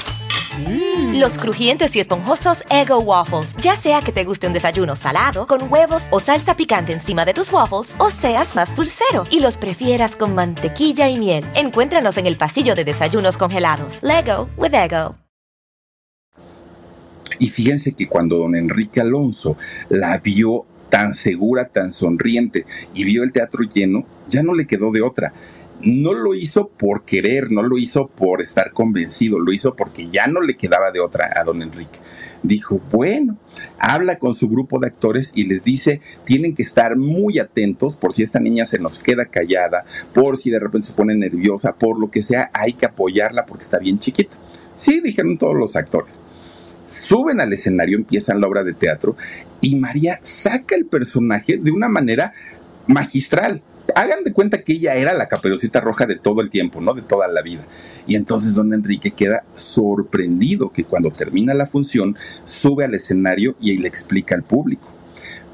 [0.57, 1.19] Mm.
[1.19, 3.55] Los crujientes y esponjosos Ego Waffles.
[3.61, 7.33] Ya sea que te guste un desayuno salado, con huevos o salsa picante encima de
[7.33, 11.45] tus waffles, o seas más dulcero y los prefieras con mantequilla y miel.
[11.55, 13.99] Encuéntranos en el pasillo de desayunos congelados.
[14.01, 15.15] Lego with Ego.
[17.39, 19.57] Y fíjense que cuando don Enrique Alonso
[19.89, 24.91] la vio tan segura, tan sonriente y vio el teatro lleno, ya no le quedó
[24.91, 25.33] de otra.
[25.81, 30.27] No lo hizo por querer, no lo hizo por estar convencido, lo hizo porque ya
[30.27, 31.99] no le quedaba de otra a don Enrique.
[32.43, 33.37] Dijo, bueno,
[33.77, 38.13] habla con su grupo de actores y les dice, tienen que estar muy atentos por
[38.13, 41.99] si esta niña se nos queda callada, por si de repente se pone nerviosa, por
[41.99, 44.35] lo que sea, hay que apoyarla porque está bien chiquita.
[44.75, 46.23] Sí, dijeron todos los actores
[46.87, 49.15] suben al escenario, empiezan la obra de teatro
[49.61, 52.33] y María saca el personaje de una manera
[52.87, 53.61] magistral.
[53.93, 56.93] Hagan de cuenta que ella era la caperucita roja de todo el tiempo, ¿no?
[56.93, 57.63] De toda la vida.
[58.07, 63.77] Y entonces don Enrique queda sorprendido que cuando termina la función sube al escenario y
[63.77, 64.95] le explica al público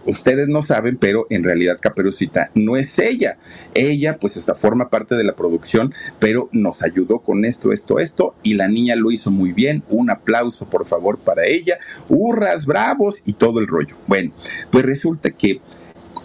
[0.05, 3.37] ustedes no saben, pero en realidad Caperucita no es ella.
[3.73, 8.35] Ella, pues, esta forma parte de la producción, pero nos ayudó con esto, esto, esto,
[8.43, 9.83] y la niña lo hizo muy bien.
[9.89, 11.77] Un aplauso, por favor, para ella.
[12.09, 13.95] Hurras, bravos y todo el rollo.
[14.07, 14.31] Bueno,
[14.71, 15.61] pues resulta que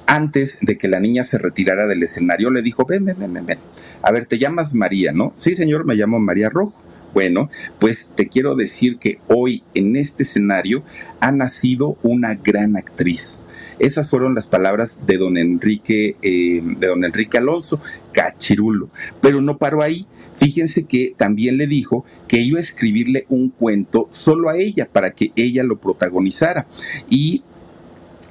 [0.07, 3.59] antes de que la niña se retirara del escenario, le dijo, ven, ven, ven, ven.
[4.03, 5.33] A ver, te llamas María, ¿no?
[5.37, 6.75] Sí, señor, me llamo María Rojo.
[7.14, 10.83] Bueno, pues te quiero decir que hoy en este escenario
[11.21, 13.40] ha nacido una gran actriz
[13.79, 17.81] esas fueron las palabras de don Enrique, eh, de don Enrique Alonso,
[18.12, 18.88] cachirulo.
[19.21, 20.07] Pero no paró ahí.
[20.38, 25.11] Fíjense que también le dijo que iba a escribirle un cuento solo a ella para
[25.11, 26.66] que ella lo protagonizara.
[27.11, 27.42] Y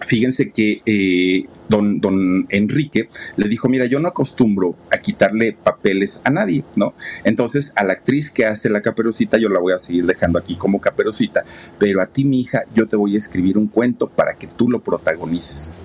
[0.05, 6.21] fíjense que eh, don, don Enrique le dijo, mira, yo no acostumbro a quitarle papeles
[6.23, 6.93] a nadie, ¿no?
[7.23, 10.55] Entonces a la actriz que hace la caperucita yo la voy a seguir dejando aquí
[10.55, 11.45] como caperucita,
[11.77, 14.69] pero a ti, mi hija, yo te voy a escribir un cuento para que tú
[14.69, 15.77] lo protagonices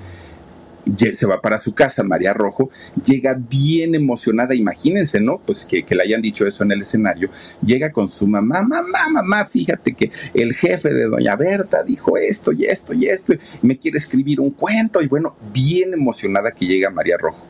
[1.15, 2.71] se va para su casa, María Rojo,
[3.05, 5.41] llega bien emocionada, imagínense, ¿no?
[5.45, 7.31] Pues que, le hayan dicho eso en el escenario,
[7.65, 12.53] llega con su mamá, mamá, mamá, fíjate que el jefe de doña Berta dijo esto
[12.53, 16.67] y esto y esto, y me quiere escribir un cuento, y bueno, bien emocionada que
[16.67, 17.47] llega María Rojo.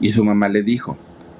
[0.00, 0.96] Y su mamá le dijo,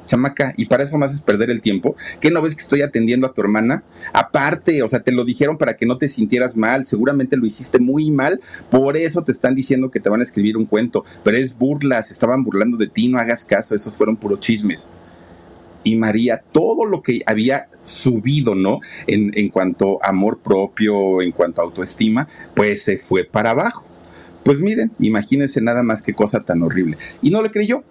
[0.07, 1.97] chamaca, y para eso más es perder el tiempo.
[2.21, 3.83] ¿Qué no ves que estoy atendiendo a tu hermana?
[4.13, 7.79] Aparte, o sea, te lo dijeron para que no te sintieras mal, seguramente lo hiciste
[7.79, 11.37] muy mal, por eso te están diciendo que te van a escribir un cuento, pero
[11.37, 14.89] es burla, se estaban burlando de ti, no hagas caso, esos fueron puros chismes.
[15.85, 18.79] Y María, todo lo que había subido, ¿no?
[19.09, 23.85] En, en cuanto a amor propio, en cuanto a autoestima, pues se fue para abajo.
[24.45, 26.99] Pues miren, imagínense nada más qué cosa tan horrible.
[27.21, 27.83] Y no le creyó,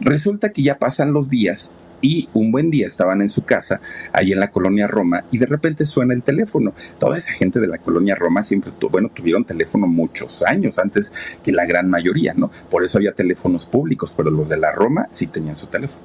[0.00, 3.80] Resulta que ya pasan los días y un buen día estaban en su casa,
[4.12, 6.72] ahí en la colonia Roma, y de repente suena el teléfono.
[6.98, 11.52] Toda esa gente de la colonia Roma siempre, bueno, tuvieron teléfono muchos años antes que
[11.52, 12.50] la gran mayoría, ¿no?
[12.70, 16.02] Por eso había teléfonos públicos, pero los de la Roma sí tenían su teléfono.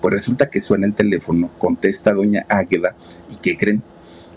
[0.00, 2.94] Pues resulta que suena el teléfono, contesta doña Águeda
[3.30, 3.82] y ¿qué creen?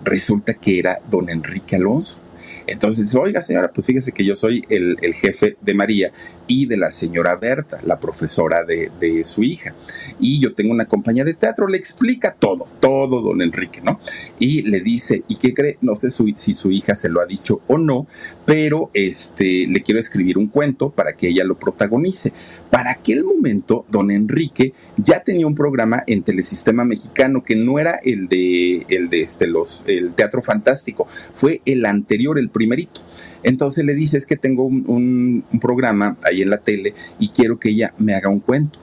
[0.04, 2.22] Resulta que era don Enrique Alonso.
[2.68, 6.12] Entonces dice, oiga señora, pues fíjese que yo soy el, el jefe de María
[6.48, 9.74] y de la señora Berta, la profesora de, su hija.
[10.20, 14.00] Y yo tengo una compañía de teatro, le explica todo, todo don Enrique, ¿no?
[14.40, 15.78] Y le dice, ¿y qué cree?
[15.82, 18.08] No sé su, si su hija se lo ha dicho o no,
[18.46, 22.34] pero este, le quiero escribir un cuento para que ella lo protagonice.
[22.70, 28.00] Para aquel momento, don Enrique ya tenía un programa en Telesistema Mexicano que no era
[28.04, 29.46] el de, el de este,
[29.88, 33.02] el Teatro Fantástico, fue el anterior, el primerito.
[33.46, 37.70] Entonces le dice, es que tengo un, programa ahí en la tele y quiero que
[37.70, 38.80] ella me haga un cuento.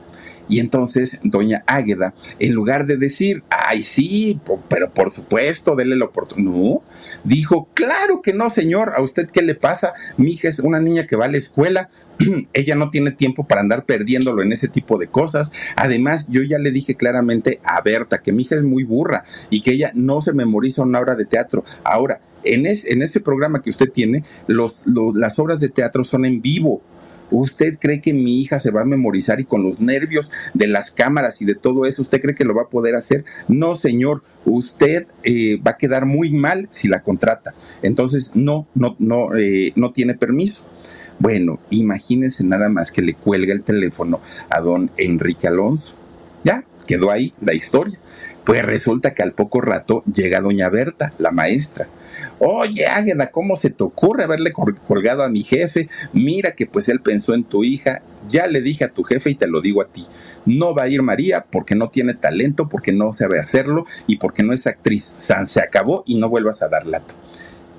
[0.48, 6.04] Y entonces doña Águeda, en lugar de decir, ay sí, pero por supuesto, déle la
[6.04, 6.82] oportunidad, no,
[7.24, 9.94] dijo, claro que no, señor, ¿a usted qué le pasa?
[10.16, 11.88] Mi hija es una niña que va a la escuela,
[12.52, 15.52] ella no tiene tiempo para andar perdiéndolo en ese tipo de cosas.
[15.76, 19.62] Además, yo ya le dije claramente a Berta que mi hija es muy burra y
[19.62, 21.64] que ella no se memoriza una obra de teatro.
[21.84, 26.40] Ahora, en, es, en ese programa que usted tiene, las obras de teatro son en
[26.40, 26.82] vivo.
[27.30, 30.90] ¿Usted cree que mi hija se va a memorizar y con los nervios de las
[30.90, 33.24] cámaras y de todo eso, usted cree que lo va a poder hacer?
[33.48, 37.54] No, señor, usted eh, va a quedar muy mal si la contrata.
[37.82, 40.66] Entonces, no, no, no, eh, no tiene permiso.
[41.18, 45.96] Bueno, imagínense nada más que le cuelga el teléfono a don Enrique Alonso.
[46.44, 47.98] Ya, quedó ahí la historia.
[48.44, 51.86] Pues resulta que al poco rato llega doña Berta, la maestra.
[52.38, 55.88] Oye, Águeda, ¿cómo se te ocurre haberle colgado a mi jefe?
[56.12, 58.02] Mira que pues él pensó en tu hija.
[58.28, 60.06] Ya le dije a tu jefe y te lo digo a ti.
[60.44, 64.42] No va a ir María porque no tiene talento, porque no sabe hacerlo y porque
[64.42, 65.14] no es actriz.
[65.18, 67.14] San se acabó y no vuelvas a dar lata.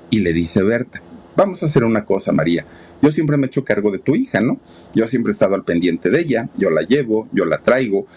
[0.10, 1.02] Y le dice Berta,
[1.36, 2.66] vamos a hacer una cosa, María.
[3.02, 4.60] Yo siempre me he hecho cargo de tu hija, ¿no?
[4.96, 8.08] Yo siempre he estado al pendiente de ella, yo la llevo, yo la traigo,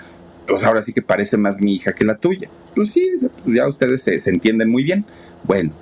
[0.46, 2.48] pues ahora sí que parece más mi hija que la tuya.
[2.74, 3.10] Pues sí,
[3.44, 5.04] pues ya ustedes se, entienden muy bien.
[5.44, 5.72] Bueno,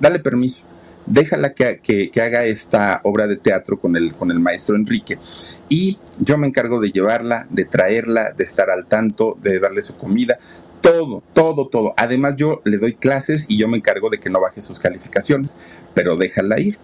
[0.00, 0.64] dale permiso,
[1.06, 5.18] déjala que, que, que, haga esta obra de teatro con el, con el maestro Enrique
[5.68, 9.96] y yo me encargo de llevarla, de traerla, de estar al tanto, de darle su
[9.96, 10.38] comida,
[10.80, 11.94] todo, todo, todo.
[11.96, 15.58] Además yo le doy clases y yo me encargo de que no baje sus calificaciones,
[15.94, 16.78] pero déjala ir.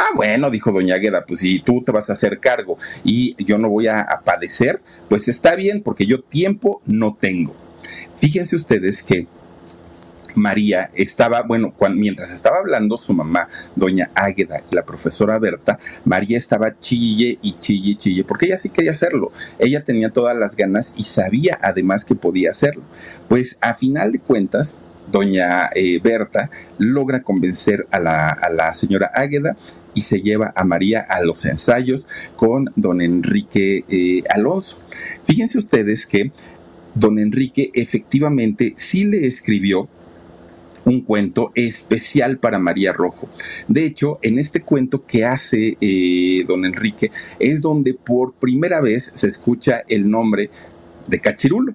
[0.00, 3.58] Ah, bueno, dijo doña Agueda, pues si tú te vas a hacer cargo y yo
[3.58, 7.52] no voy a, padecer, pues está bien porque yo tiempo no tengo.
[8.18, 9.26] Fíjense ustedes que
[10.36, 15.80] María estaba, bueno, cuando, mientras estaba hablando su mamá, doña Águeda y la profesora Berta,
[16.04, 19.32] María estaba chille y chille y chille, porque ella sí quería hacerlo.
[19.58, 22.84] Ella tenía todas las ganas y sabía además que podía hacerlo.
[23.26, 24.78] Pues a final de cuentas,
[25.10, 29.56] doña eh, Berta logra convencer a la, a la señora Águeda
[29.94, 34.82] y se lleva a María a los ensayos con don Enrique eh, Alonso.
[35.24, 36.32] Fíjense ustedes que
[36.94, 39.88] don Enrique efectivamente sí le escribió
[40.84, 43.28] un cuento especial para María Rojo.
[43.68, 49.10] De hecho, en este cuento que hace eh, don Enrique es donde por primera vez
[49.14, 50.50] se escucha el nombre
[51.06, 51.74] de Cachirulo.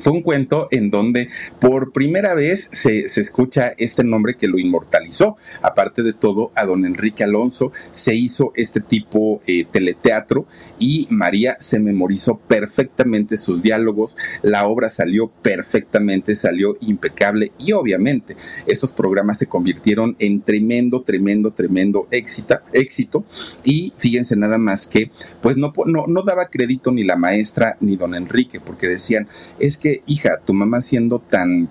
[0.00, 1.28] Fue un cuento en donde
[1.60, 5.36] por primera vez se, se, escucha este nombre que lo inmortalizó.
[5.62, 10.46] Aparte de todo, a don Enrique Alonso se hizo este tipo eh, teleteatro
[10.78, 14.16] y María se memorizó perfectamente sus diálogos.
[14.42, 21.52] La obra salió perfectamente, salió impecable y obviamente estos programas se convirtieron en tremendo, tremendo,
[21.52, 22.60] tremendo éxito.
[22.72, 23.24] éxito
[23.64, 27.96] y fíjense nada más que pues no, no, no daba crédito ni la maestra ni
[27.96, 29.28] don Enrique porque decían
[29.58, 31.68] es que hija, tu mamá siendo tan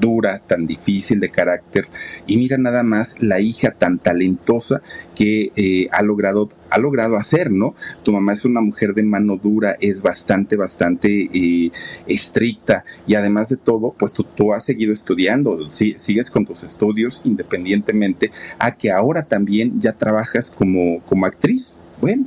[0.00, 1.86] dura, tan difícil de carácter,
[2.26, 4.82] y mira nada más la hija tan talentosa
[5.14, 7.76] que eh, ha logrado ha logrado hacer, ¿no?
[8.02, 11.70] Tu mamá es una mujer de mano dura, es bastante, bastante eh,
[12.08, 17.22] estricta y además de todo, pues tú, tú has seguido estudiando, sigues con tus estudios
[17.24, 21.76] independientemente a que ahora también ya trabajas como, como actriz.
[22.00, 22.26] Bueno,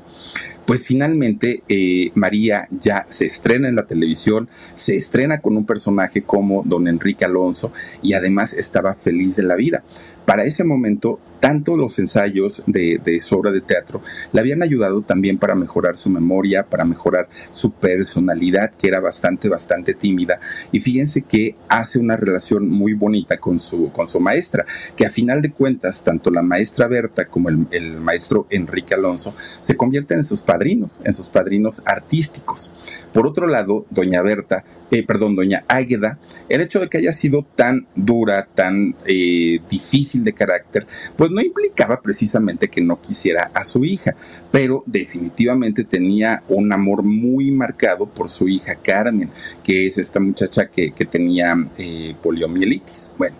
[0.67, 6.23] pues finalmente eh, María ya se estrena en la televisión, se estrena con un personaje
[6.23, 7.71] como don Enrique Alonso
[8.03, 9.83] y además estaba feliz de la vida.
[10.27, 14.01] Para ese momento, tanto los ensayos de, su obra de teatro
[14.33, 19.47] le habían ayudado también para mejorar su memoria, para mejorar su personalidad, que era bastante,
[19.47, 20.41] bastante tímida.
[20.73, 24.65] Y fíjense que hace una relación muy bonita con su, con su maestra,
[24.97, 29.33] que a final de cuentas, tanto la maestra Berta como el, el maestro Enrique Alonso
[29.61, 32.73] se convierten en sus padrinos, en sus padrinos artísticos.
[33.13, 37.45] Por otro lado, doña Berta, eh, perdón, doña Águeda, el hecho de que haya sido
[37.55, 43.65] tan dura, tan eh, difícil de carácter, pues no implicaba precisamente que no quisiera a
[43.65, 44.15] su hija,
[44.51, 49.29] pero definitivamente tenía un amor muy marcado por su hija Carmen,
[49.63, 53.13] que es esta muchacha que, tenía eh, poliomielitis.
[53.17, 53.35] Bueno,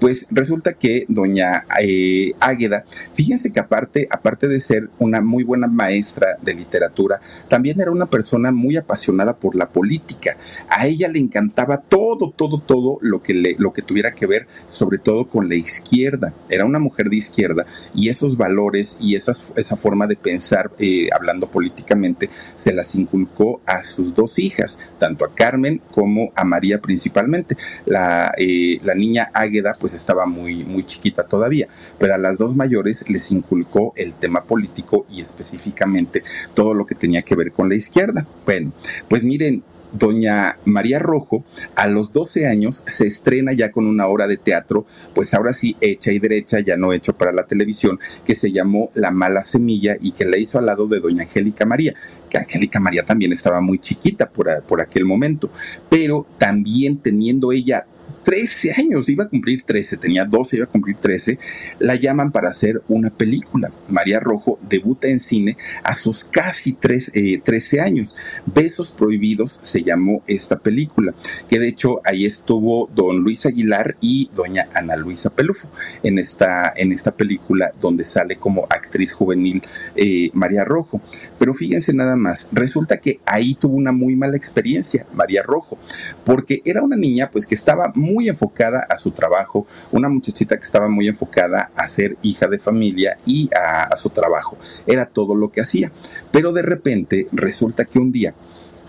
[0.00, 5.66] pues resulta que doña eh, Águeda, fíjense que aparte, aparte de ser una muy buena
[5.66, 10.36] maestra de literatura, también era una persona muy apasionada por la política.
[10.68, 14.46] A ella le encantaba todo, todo, todo lo que, le, lo que tuviera que ver,
[14.66, 16.32] sobre todo con la izquierda.
[16.48, 21.08] Era una mujer de izquierda y esos valores y esas, esa forma de pensar, eh,
[21.12, 26.80] hablando políticamente, se las inculcó a sus dos hijas, tanto a Carmen como a María
[26.80, 27.56] principalmente.
[27.86, 31.68] La, eh, la niña Águeda, pues estaba muy, muy chiquita todavía,
[31.98, 36.22] pero a las dos mayores les inculcó el tema político y específicamente
[36.54, 38.26] todo lo que tenía que ver con la izquierda.
[38.44, 38.72] Bueno,
[39.08, 41.44] pues miren, doña María Rojo,
[41.74, 45.76] a los 12 años, se estrena ya con una obra de teatro, pues ahora sí,
[45.80, 49.96] hecha y derecha, ya no hecho para la televisión, que se llamó La Mala Semilla
[50.00, 51.94] y que la hizo al lado de doña Angélica María,
[52.28, 55.50] que Angélica María también estaba muy chiquita por, por aquel momento,
[55.88, 57.86] pero también teniendo ella
[58.26, 61.38] 13 años, iba a cumplir 13, tenía 12, iba a cumplir 13,
[61.78, 63.70] la llaman para hacer una película.
[63.88, 68.16] María Rojo debuta en cine a sus casi 13 eh, años.
[68.44, 71.14] Besos Prohibidos se llamó esta película,
[71.48, 75.68] que de hecho ahí estuvo don Luis Aguilar y doña Ana Luisa Pelufo
[76.02, 79.62] en esta, en esta película donde sale como actriz juvenil
[79.94, 81.00] eh, María Rojo.
[81.38, 85.78] Pero fíjense nada más, resulta que ahí tuvo una muy mala experiencia María Rojo,
[86.24, 90.56] porque era una niña pues que estaba muy muy enfocada a su trabajo, una muchachita
[90.56, 94.56] que estaba muy enfocada a ser hija de familia y a, su trabajo.
[94.86, 95.92] Era todo lo que hacía.
[96.30, 98.32] Pero de repente resulta que un día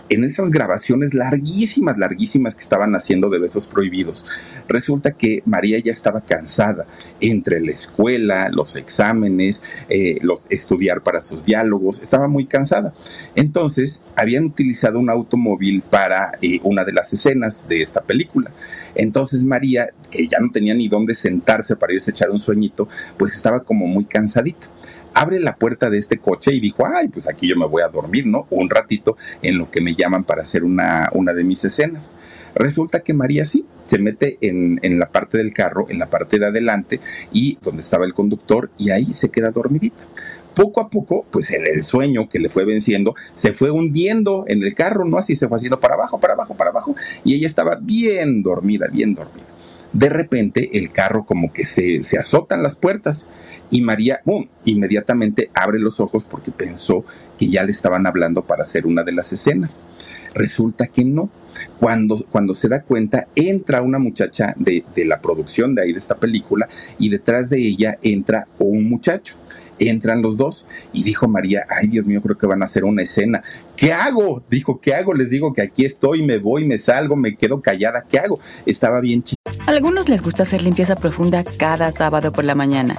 [0.08, 4.26] en esas grabaciones larguísimas, larguísimas que estaban haciendo de besos prohibidos,
[4.68, 6.86] resulta que María ya estaba cansada
[7.20, 12.92] entre la escuela, los exámenes, eh, los estudiar para sus diálogos, estaba muy cansada.
[13.34, 18.50] Entonces habían utilizado un automóvil para eh, una de las escenas de esta película.
[18.94, 22.88] Entonces María, que ya no tenía ni dónde sentarse para irse a echar un sueñito,
[23.16, 24.66] pues estaba como muy cansadita
[25.14, 27.88] abre la puerta de este coche y dijo, ay, pues aquí yo me voy a
[27.88, 28.46] dormir, ¿no?
[28.50, 32.14] Un ratito en lo que me llaman para hacer una, una de mis escenas.
[32.54, 36.38] Resulta que María sí, se mete en, en, la parte del carro, en la parte
[36.38, 37.00] de adelante
[37.32, 40.02] y donde estaba el conductor y ahí se queda dormidita.
[40.54, 44.62] Poco a poco, pues en el sueño que le fue venciendo, se fue hundiendo en
[44.62, 45.18] el carro, ¿no?
[45.18, 48.88] Así se fue haciendo para abajo, para abajo, para abajo y ella estaba bien dormida,
[48.90, 49.46] bien dormida.
[49.92, 53.30] De repente el carro como que se, se azotan las puertas
[53.70, 54.20] y María
[54.64, 57.04] inmediatamente abre los ojos porque pensó
[57.38, 59.80] que ya le estaban hablando para hacer una de las escenas.
[60.34, 61.30] Resulta que no.
[61.80, 65.98] Cuando, cuando se da cuenta, entra una muchacha de, de la producción de ahí de
[65.98, 69.34] esta película y detrás de ella entra un muchacho
[69.78, 73.02] entran los dos y dijo María, ay Dios mío, creo que van a hacer una
[73.02, 73.42] escena.
[73.76, 74.42] ¿Qué hago?
[74.50, 75.14] Dijo, ¿qué hago?
[75.14, 78.04] Les digo que aquí estoy, me voy, me salgo, me quedo callada.
[78.08, 78.40] ¿Qué hago?
[78.66, 79.40] Estaba bien chica.
[79.66, 82.98] Algunos les gusta hacer limpieza profunda cada sábado por la mañana.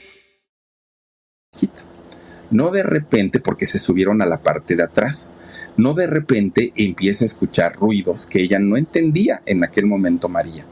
[2.51, 5.33] no de repente porque se subieron a la parte de atrás,
[5.77, 10.65] no de repente empieza a escuchar ruidos que ella no entendía en aquel momento María.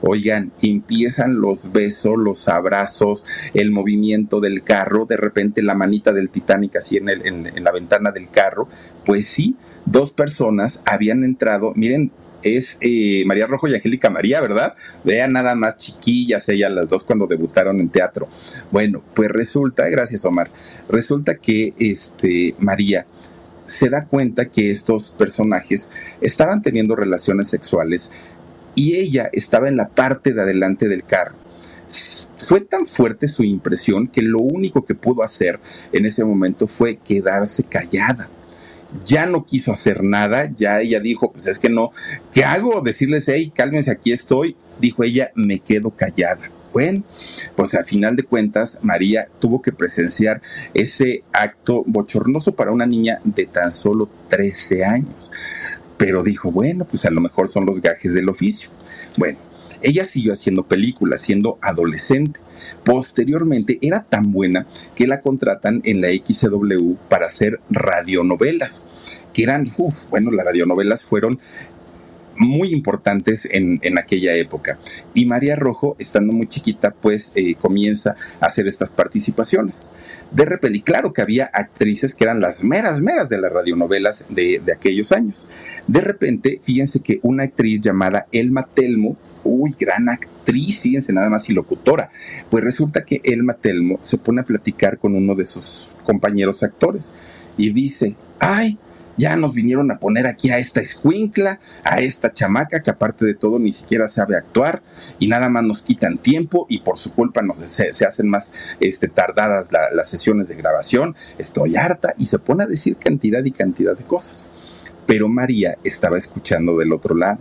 [0.00, 6.28] Oigan, empiezan los besos, los abrazos, el movimiento del carro, de repente la manita del
[6.28, 8.68] Titanic así en, en la ventana del carro.
[9.06, 12.10] Pues sí, dos personas habían entrado, miren,
[12.44, 14.74] es eh, María Rojo y Angélica María, ¿verdad?
[15.02, 18.28] Vean nada más chiquillas ellas las dos cuando debutaron en teatro.
[18.70, 20.50] Bueno, pues resulta, gracias Omar,
[20.88, 23.06] resulta que este María
[23.66, 28.12] se da cuenta que estos personajes estaban teniendo relaciones sexuales
[28.74, 31.34] y ella estaba en la parte de adelante del carro.
[32.38, 35.60] Fue tan fuerte su impresión que lo único que pudo hacer
[35.92, 38.28] en ese momento fue quedarse callada
[39.04, 41.90] ya no quiso hacer nada, ya ella dijo, pues es que no,
[42.32, 42.80] ¿qué hago?
[42.82, 44.56] Decirles, hey, cálmense, aquí estoy.
[44.80, 46.50] Dijo ella, me quedo callada.
[46.72, 47.04] Bueno,
[47.54, 50.42] pues al final de cuentas, María tuvo que presenciar
[50.74, 55.30] ese acto bochornoso para una niña de tan solo 13 años.
[55.96, 58.70] Pero dijo, bueno, pues a lo mejor son los gajes del oficio.
[59.16, 59.38] Bueno,
[59.82, 62.40] ella siguió haciendo películas, siendo adolescente
[62.84, 68.84] Posteriormente era tan buena que la contratan en la XW para hacer radionovelas,
[69.32, 69.70] que eran,
[70.10, 71.38] bueno, las radionovelas fueron
[72.36, 74.78] muy importantes en, aquella época.
[75.14, 79.90] Y María Rojo, estando muy chiquita, pues eh, comienza a hacer estas participaciones.
[80.30, 84.26] De repente, y claro que había actrices que eran las meras, meras de las radionovelas
[84.28, 85.48] de, de aquellos años.
[85.86, 91.48] De repente, fíjense que una actriz llamada Elma Telmo, uy, gran actriz, fíjense nada más
[91.50, 92.10] y locutora.
[92.50, 97.12] Pues resulta que Elma Telmo se pone a platicar con uno de sus compañeros actores
[97.56, 98.78] y dice, ay,
[99.16, 103.34] ya nos vinieron a poner aquí a esta escuincla, a esta chamaca que aparte de
[103.34, 104.82] todo ni siquiera sabe actuar
[105.18, 109.08] y nada más nos quitan tiempo y por su culpa nos, se, hacen más este,
[109.08, 111.14] tardadas las sesiones de grabación.
[111.38, 114.44] Estoy harta y se pone a decir cantidad y cantidad de cosas.
[115.06, 117.38] Pero María estaba escuchando del otro lado.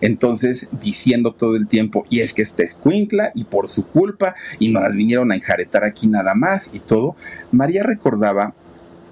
[0.00, 4.68] Entonces, diciendo todo el tiempo, y es que esta escuincla, y por su culpa, y
[4.68, 7.16] nos vinieron a enjaretar aquí nada más, y todo,
[7.52, 8.54] María recordaba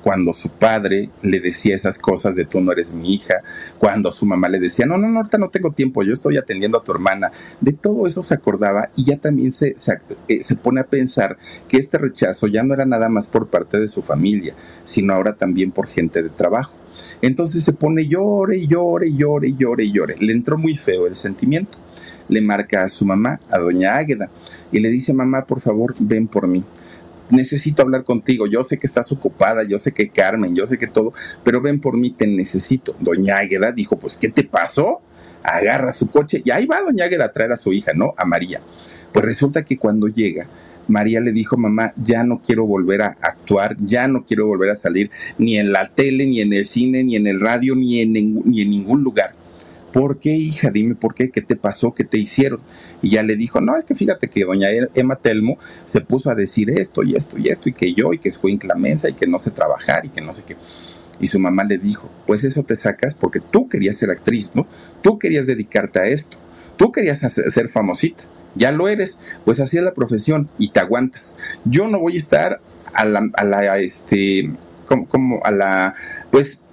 [0.04, 3.36] cuando su padre le decía esas cosas de tú no eres mi hija,
[3.78, 6.84] cuando su mamá le decía, no, no, no, no tengo tiempo, yo estoy atendiendo a
[6.84, 7.32] tu hermana,
[7.62, 9.94] de todo eso se acordaba y ya también se, se,
[10.28, 13.80] eh, se pone a pensar que este rechazo ya no era nada más por parte
[13.80, 14.52] de su familia,
[14.84, 16.83] sino ahora también por gente de trabajo.
[17.22, 20.16] Entonces se pone llore llore llore llore llore.
[20.18, 21.78] Le entró muy feo el sentimiento.
[22.28, 24.30] Le marca a su mamá, a doña Águeda,
[24.72, 26.64] y le dice, mamá, por favor, ven por mí
[27.30, 30.86] necesito hablar contigo, yo sé que estás ocupada, yo sé que Carmen, yo sé que
[30.86, 31.12] todo,
[31.42, 32.94] pero ven por mí, te necesito.
[33.00, 35.00] Doña Águeda dijo, pues, ¿qué te pasó?
[35.42, 38.14] Agarra su coche y ahí va Doña Águeda a traer a su hija, ¿no?
[38.16, 38.60] A María.
[39.12, 40.46] Pues resulta que cuando llega,
[40.88, 44.76] María le dijo, mamá, ya no quiero volver a actuar, ya no quiero volver a
[44.76, 48.12] salir ni en la tele, ni en el cine, ni en el radio, ni en,
[48.12, 49.34] ni en ningún lugar.
[49.94, 50.72] ¿Por qué, hija?
[50.72, 52.58] Dime por qué, qué te pasó, qué te hicieron.
[53.00, 55.56] Y ya le dijo, no, es que fíjate que doña e-, Emma Telmo
[55.86, 58.40] se puso a decir esto y esto y esto, y que yo, y que es
[58.42, 60.56] inclamenza, y que no sé trabajar, y que no sé qué.
[61.20, 64.66] Y su mamá le dijo, pues eso te sacas porque tú querías ser actriz, ¿no?
[65.00, 66.38] Tú querías dedicarte a esto,
[66.76, 68.24] tú querías ser famosita,
[68.54, 71.38] ya lo eres, pues así es la profesión y te aguantas.
[71.64, 72.60] Yo no voy a estar
[72.92, 74.50] a la, a la este,
[74.84, 75.94] como, a la,
[76.30, 76.64] pues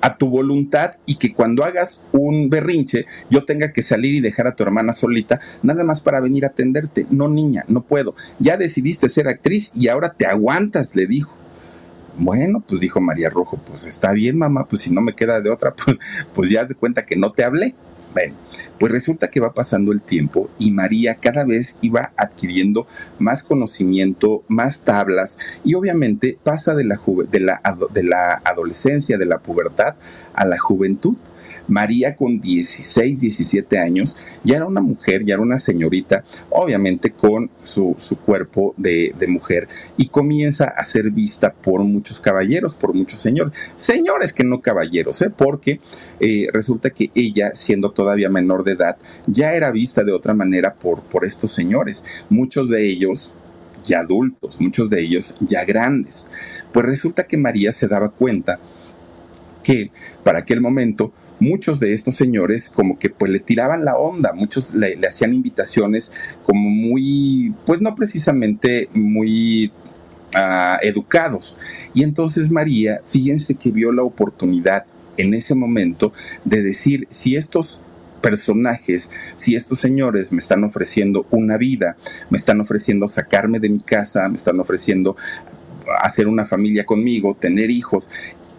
[0.00, 4.46] a tu voluntad y que cuando hagas un berrinche yo tenga que salir y dejar
[4.46, 7.06] a tu hermana solita nada más para venir a atenderte.
[7.10, 8.14] No, niña, no puedo.
[8.38, 11.34] Ya decidiste ser actriz y ahora te aguantas, le dijo.
[12.18, 15.50] Bueno, pues dijo María Rojo, pues está bien, mamá, pues si no me queda de
[15.50, 15.98] otra, pues,
[16.34, 17.74] pues ya de cuenta que no te hablé.
[18.16, 18.34] Bueno,
[18.78, 22.86] pues resulta que va pasando el tiempo y María cada vez iba adquiriendo
[23.18, 26.98] más conocimiento, más tablas y obviamente pasa de la,
[27.30, 27.60] de la,
[27.92, 29.96] de la adolescencia, de la pubertad
[30.32, 31.18] a la juventud.
[31.68, 37.50] María con 16, 17 años, ya era una mujer, ya era una señorita, obviamente con
[37.64, 43.52] su, cuerpo de, mujer, y comienza a ser vista por muchos caballeros, por muchos señores.
[43.76, 45.30] Señores que no caballeros, ¿eh?
[45.30, 45.80] porque
[46.20, 48.96] eh, resulta que ella, siendo todavía menor de edad,
[49.26, 52.04] ya era vista de otra manera por, por estos señores.
[52.28, 53.34] Muchos de ellos
[53.86, 56.30] ya adultos, muchos de ellos ya grandes.
[56.72, 58.58] Pues resulta que María se daba cuenta
[59.62, 59.90] que
[60.22, 64.74] para aquel momento muchos de estos señores como que pues le tiraban la onda, muchos
[64.74, 66.12] le, hacían invitaciones
[66.44, 69.72] como muy, pues no precisamente muy
[70.34, 71.58] ah, educados.
[71.94, 74.84] Y entonces María, fíjense que vio la oportunidad
[75.16, 76.12] en ese momento
[76.44, 77.82] de decir, si estos
[78.20, 81.96] personajes, si estos señores me están ofreciendo una vida,
[82.30, 85.16] me están ofreciendo sacarme de mi casa, me están ofreciendo
[86.00, 88.10] hacer una familia conmigo, tener hijos,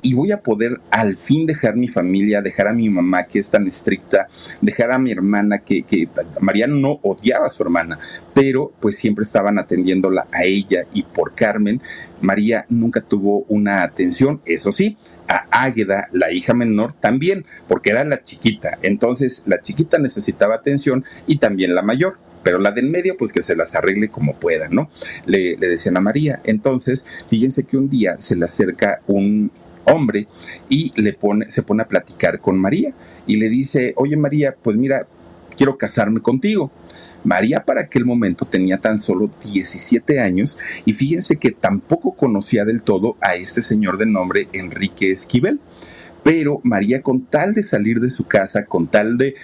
[0.01, 3.49] y voy a poder al fin dejar mi familia, dejar a mi mamá que es
[3.49, 4.27] tan estricta,
[4.61, 6.07] dejar a mi hermana que, que
[6.39, 7.99] María no odiaba a su hermana,
[8.33, 11.81] pero pues siempre estaban atendiéndola a ella y por Carmen,
[12.21, 18.03] María nunca tuvo una atención, eso sí, a Águeda, la hija menor, también, porque era
[18.05, 18.77] la chiquita.
[18.81, 23.41] Entonces, la chiquita necesitaba atención y también la mayor pero la del medio, pues que
[23.41, 24.89] se las arregle como pueda, ¿no?
[25.25, 26.39] Le, le, decían a María.
[26.45, 29.51] Entonces, fíjense que un día se le acerca un,
[29.87, 30.27] hombre
[30.69, 32.93] y le pone, se pone a platicar con María
[33.25, 35.07] y le dice, oye María, pues mira,
[35.55, 36.71] quiero casarme contigo.
[37.23, 42.81] María para aquel momento tenía tan solo 17 años y fíjense que tampoco conocía del
[42.81, 45.59] todo a este señor de nombre Enrique Esquivel.
[46.23, 49.35] Pero María con tal de salir de su casa, con tal de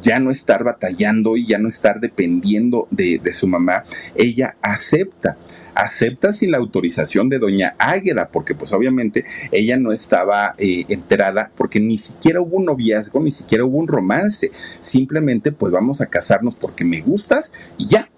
[0.00, 3.84] ya no estar batallando y ya no estar dependiendo de, de su mamá,
[4.14, 5.36] ella acepta
[5.80, 11.50] acepta sin la autorización de doña Águeda, porque pues obviamente ella no estaba eh, enterada,
[11.56, 14.50] porque ni siquiera hubo un noviazgo, ni siquiera hubo un romance,
[14.80, 18.10] simplemente pues vamos a casarnos porque me gustas y ya.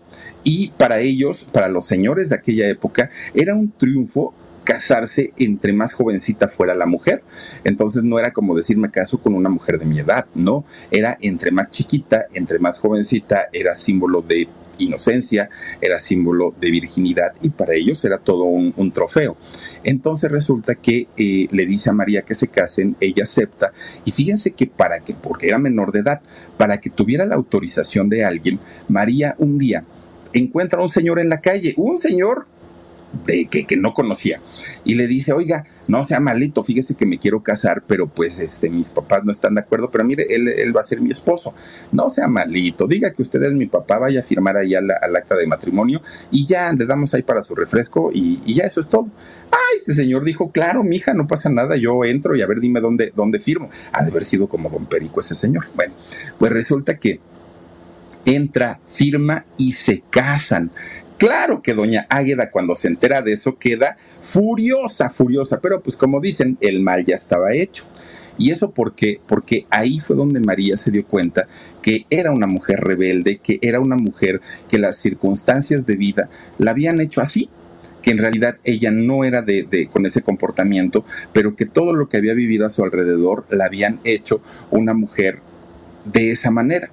[0.45, 4.35] Y para ellos, para los señores de aquella época, era un triunfo
[4.65, 7.23] casarse entre más jovencita fuera la mujer.
[7.63, 11.17] Entonces no era como decir me caso con una mujer de mi edad, no, era
[11.21, 14.49] entre más chiquita, entre más jovencita, era símbolo de
[14.85, 15.49] inocencia,
[15.81, 19.37] era símbolo de virginidad y para ellos era todo un, trofeo.
[19.85, 23.73] Entonces resulta que eh, le dice a María que se casen, ella acepta
[24.05, 26.21] y fíjense que para que, porque era menor de edad,
[26.57, 29.85] para que tuviera la autorización de alguien, María un día
[30.33, 32.47] encuentra a un señor en la calle, un señor
[33.27, 34.41] de, que, no conocía.
[34.85, 38.71] Y le dice, oiga, no sea malito, fíjese que me quiero casar, pero pues este,
[38.71, 41.55] mis papás no están de acuerdo, pero mire, él, él va a ser mi esposo.
[41.93, 45.37] No sea malito, diga que usted es mi papá, vaya a firmar ahí al, acta
[45.37, 46.01] de matrimonio
[46.31, 49.09] y ya le damos ahí para su refresco y, ya eso es todo.
[49.51, 52.81] Ay, este señor dijo, claro, mija, no pasa nada, yo entro y a ver, dime
[52.81, 53.71] dónde, dónde firmo.
[53.93, 55.67] Ha de haber sido como don Perico ese señor.
[55.75, 55.95] Bueno,
[56.39, 57.21] pues resulta que
[58.25, 60.71] entra, firma y se casan.
[61.23, 66.21] Claro que doña Águeda cuando se entera de eso queda furiosa, furiosa, pero pues como
[66.21, 67.85] dicen, el mal ya estaba hecho.
[68.39, 71.47] Y eso porque, porque ahí fue donde María se dio cuenta
[71.81, 76.73] que era una mujer rebelde, que era una mujer que las circunstancias de vida la
[76.73, 77.49] habían hecho así,
[78.03, 82.09] que en realidad ella no era de, de, con ese comportamiento, pero que todo lo
[82.09, 84.43] que había vivido a su alrededor la habían hecho
[84.73, 85.39] una mujer
[86.05, 86.91] de esa manera.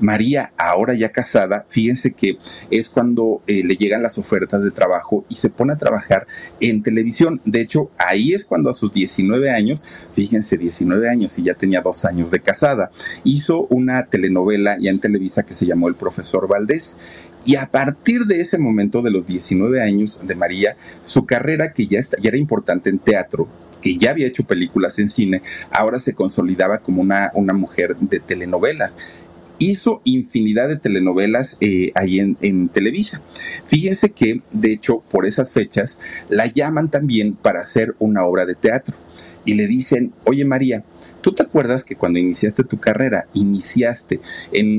[0.00, 2.38] María, ahora ya casada, fíjense que
[2.70, 6.26] es cuando eh, le llegan las ofertas de trabajo y se pone a trabajar
[6.60, 7.40] en televisión.
[7.44, 9.84] De hecho, ahí es cuando a sus 19 años,
[10.14, 12.90] fíjense, 19 años y ya tenía dos años de casada,
[13.24, 17.00] hizo una telenovela ya en Televisa que se llamó El Profesor Valdés.
[17.44, 21.86] Y a partir de ese momento, de los 19 años de María, su carrera, que
[21.86, 23.46] ya, ya era importante en teatro,
[23.80, 28.18] que ya había hecho películas en cine, ahora se consolidaba como una, una mujer de
[28.18, 28.98] telenovelas
[29.58, 33.22] hizo infinidad de telenovelas eh, ahí en, Televisa.
[33.66, 38.54] Fíjense que, de hecho, por esas fechas, la llaman también para hacer una obra de
[38.54, 38.96] teatro
[39.44, 40.84] y le dicen, oye María,
[41.22, 44.20] ¿Tú te acuerdas que cuando iniciaste tu carrera, iniciaste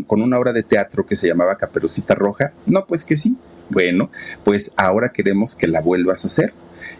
[0.07, 2.53] con una obra de teatro que se llamaba Caperucita Roja?
[2.65, 3.35] No, pues que sí.
[3.69, 4.09] Bueno,
[4.45, 6.53] pues ahora queremos que la vuelvas a hacer.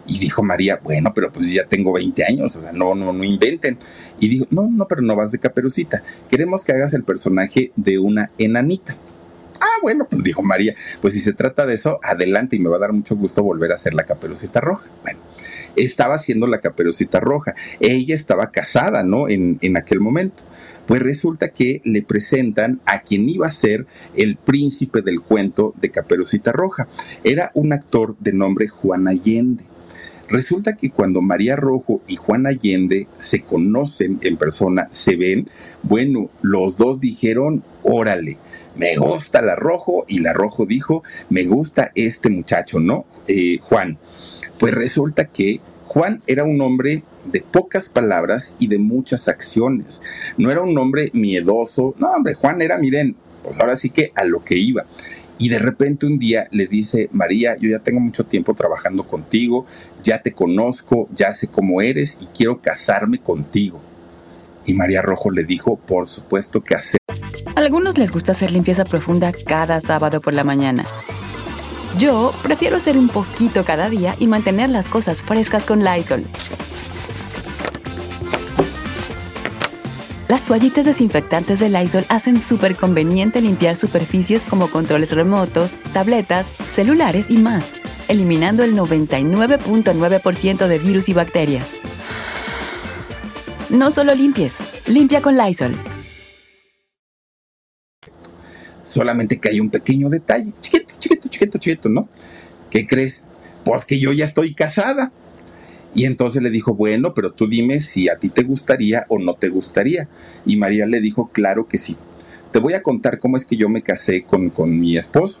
[0.08, 3.24] Y dijo María, bueno, pero pues ya tengo 20 años, o sea, no, no, no
[3.24, 3.78] inventen.
[4.18, 6.02] Y dijo, no, no, pero no vas de caperucita.
[6.30, 8.96] Queremos que hagas el personaje de una enanita.
[9.60, 12.76] Ah, bueno, pues dijo María, pues si se trata de eso, adelante y me va
[12.76, 14.88] a dar mucho gusto volver a hacer la caperucita roja.
[15.02, 15.18] Bueno,
[15.76, 17.54] estaba haciendo la caperucita roja.
[17.80, 19.28] Ella estaba casada, ¿no?
[19.28, 20.42] En, en aquel momento.
[20.86, 23.86] Pues resulta que le presentan a quien iba a ser
[24.16, 26.88] el príncipe del cuento de Caperucita Roja.
[27.24, 29.64] Era un actor de nombre Juan Allende.
[30.28, 35.48] Resulta que cuando María Rojo y Juan Allende se conocen en persona, se ven,
[35.82, 38.36] bueno, los dos dijeron, órale,
[38.76, 43.06] me gusta la Rojo y la Rojo dijo, me gusta este muchacho, ¿no?
[43.26, 43.98] Eh, Juan.
[44.58, 50.02] Pues resulta que Juan era un hombre de pocas palabras y de muchas acciones.
[50.36, 51.94] No era un hombre miedoso.
[51.98, 54.84] No, hombre, Juan era, miren, pues ahora sí que a lo que iba.
[55.38, 59.66] Y de repente un día le dice, María, yo ya tengo mucho tiempo trabajando contigo,
[60.02, 63.80] ya te conozco, ya sé cómo eres y quiero casarme contigo.
[64.66, 66.98] Y María Rojo le dijo, por supuesto que hacer.
[67.54, 70.84] algunos les gusta hacer limpieza profunda cada sábado por la mañana.
[71.98, 76.24] Yo prefiero hacer un poquito cada día y mantener las cosas frescas con Lysol.
[80.28, 87.30] Las toallitas desinfectantes de Lysol hacen súper conveniente limpiar superficies como controles remotos, tabletas, celulares
[87.30, 87.72] y más,
[88.08, 91.76] eliminando el 99.9% de virus y bacterias.
[93.70, 95.74] No solo limpies, limpia con Lysol.
[98.84, 102.06] Solamente que hay un pequeño detalle, chiquito, chiquito, chiquito, chiquito, ¿no?
[102.68, 103.26] ¿Qué crees?
[103.64, 105.10] Pues que yo ya estoy casada.
[105.94, 109.34] Y entonces le dijo, bueno, pero tú dime si a ti te gustaría o no
[109.34, 110.08] te gustaría.
[110.46, 111.96] Y María le dijo, claro que sí.
[112.52, 115.40] Te voy a contar cómo es que yo me casé con, con mi esposo.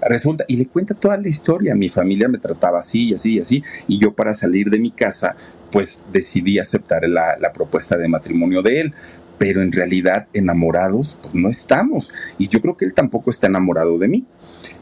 [0.00, 3.40] Resulta, y le cuenta toda la historia, mi familia me trataba así y así y
[3.40, 5.34] así, y yo para salir de mi casa,
[5.72, 8.94] pues decidí aceptar la, la propuesta de matrimonio de él,
[9.38, 13.98] pero en realidad enamorados pues no estamos, y yo creo que él tampoco está enamorado
[13.98, 14.24] de mí.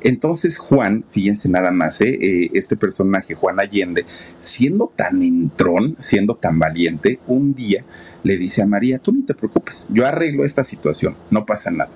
[0.07, 2.17] Entonces Juan, fíjense nada más, ¿eh?
[2.21, 4.05] Eh, este personaje, Juan Allende,
[4.41, 7.85] siendo tan entrón, siendo tan valiente, un día
[8.23, 11.91] le dice a María, tú ni te preocupes, yo arreglo esta situación, no pasa nada.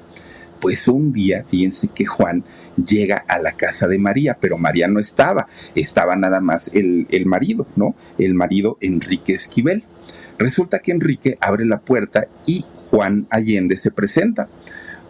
[0.60, 2.42] Pues un día, fíjense que Juan
[2.84, 5.46] llega a la casa de María, pero María no estaba,
[5.76, 7.94] estaba nada más el, el marido, ¿no?
[8.18, 9.84] El marido Enrique Esquivel.
[10.36, 14.48] Resulta que Enrique abre la puerta y Juan Allende se presenta.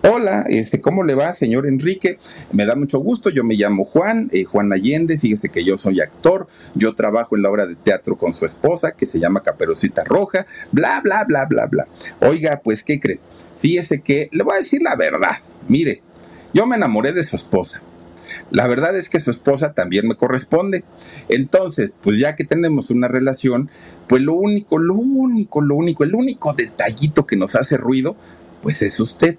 [0.02, 2.18] Hola, este, ¿cómo le va, señor Enrique?
[2.52, 6.00] Me da mucho gusto, yo me llamo Juan, eh, Juan Allende, fíjese que yo soy
[6.00, 10.02] actor, yo trabajo en la obra de teatro con su esposa, que se llama Caperucita
[10.04, 11.86] Roja, bla, bla, bla, bla, bla.
[12.22, 13.20] Oiga, pues, ¿qué cree?
[13.60, 15.36] Fíjese que, le voy a decir la verdad,
[15.68, 16.00] mire,
[16.54, 17.82] yo me enamoré de su esposa.
[18.50, 20.82] La verdad es que su esposa también me corresponde.
[21.28, 23.68] Entonces, pues ya que tenemos una relación,
[24.08, 28.16] pues lo único, lo único, lo único, el único detallito que nos hace ruido,
[28.62, 29.36] pues es usted.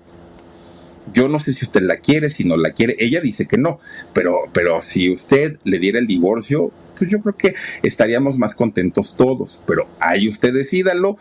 [1.14, 2.95] Yo no sé si usted la quiere, si no la quiere.
[2.99, 3.80] Ella dice que no,
[4.14, 9.16] pero, pero si usted le diera el divorcio, pues yo creo que estaríamos más contentos
[9.18, 9.64] todos.
[9.66, 11.18] Pero ahí usted decídalo,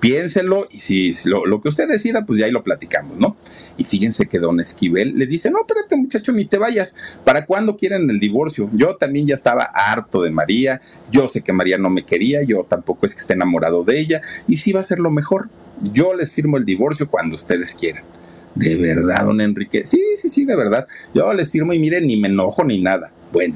[0.00, 3.36] piénselo, y si lo, que usted decida, pues ya ahí lo platicamos, ¿no?
[3.76, 6.96] Y fíjense que don Esquivel le dice, no, espérate muchacho, ni te vayas.
[7.24, 8.70] ¿Para cuándo quieren el divorcio?
[8.72, 10.80] Yo también ya estaba harto de María,
[11.10, 14.22] yo sé que María no me quería, yo tampoco es que esté enamorado de ella,
[14.48, 15.50] y sí va a ser lo mejor.
[15.92, 18.15] Yo les firmo el divorcio cuando ustedes quieran.
[18.56, 19.84] ¿De verdad, don Enrique?
[19.84, 20.86] Sí, sí, sí, de verdad.
[21.14, 23.12] Yo les firmo y miren, ni me enojo ni nada.
[23.32, 23.54] Bueno,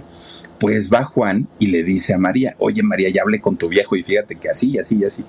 [0.60, 3.96] pues va Juan y le dice a María, oye María, ya hablé con tu viejo
[3.96, 5.24] y fíjate que así, así, así.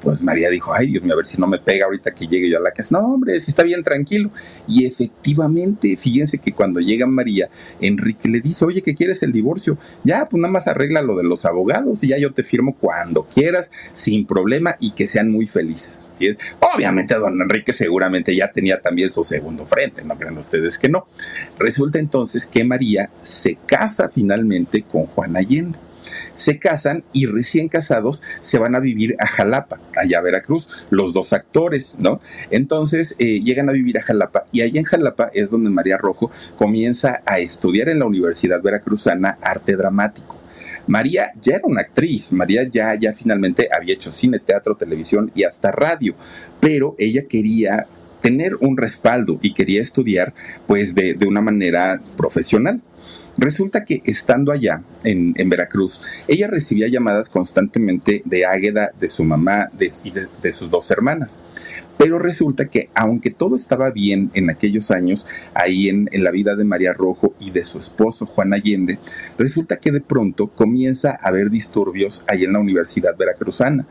[0.00, 2.48] Pues María dijo, ay Dios mío, a ver si no me pega ahorita que llegue
[2.48, 2.98] yo a la casa.
[2.98, 4.30] No, hombre, si está bien tranquilo.
[4.66, 9.76] Y efectivamente, fíjense que cuando llega María, Enrique le dice, oye, ¿qué quieres el divorcio?
[10.02, 13.24] Ya, pues nada más arregla lo de los abogados y ya yo te firmo cuando
[13.24, 16.08] quieras, sin problema y que sean muy felices.
[16.60, 21.06] Obviamente don Enrique seguramente ya tenía también su segundo frente, no crean ustedes que no.
[21.58, 24.37] Resulta entonces que María se casa finalmente
[24.90, 25.78] con Juan Allende
[26.34, 31.12] se casan y recién casados se van a vivir a Jalapa, allá a Veracruz, los
[31.12, 32.20] dos actores, ¿no?
[32.50, 36.30] Entonces eh, llegan a vivir a Jalapa y allá en Jalapa es donde María Rojo
[36.56, 40.36] comienza a estudiar en la Universidad Veracruzana arte dramático.
[40.86, 45.42] María ya era una actriz, María ya, ya finalmente había hecho cine, teatro, televisión y
[45.42, 46.14] hasta radio,
[46.60, 47.86] pero ella quería
[48.22, 50.32] tener un respaldo y quería estudiar
[50.66, 52.80] pues de, de una manera profesional.
[53.38, 59.70] Resulta que estando allá en, Veracruz, ella recibía llamadas constantemente de Águeda, de su mamá
[60.02, 61.40] y de, sus dos hermanas.
[61.96, 66.56] Pero resulta que aunque todo estaba bien en aquellos años, ahí en, en, la vida
[66.56, 68.98] de María Rojo y de su esposo Juan Allende,
[69.38, 73.86] resulta que de pronto comienza a haber disturbios ahí en la Universidad Veracruzana.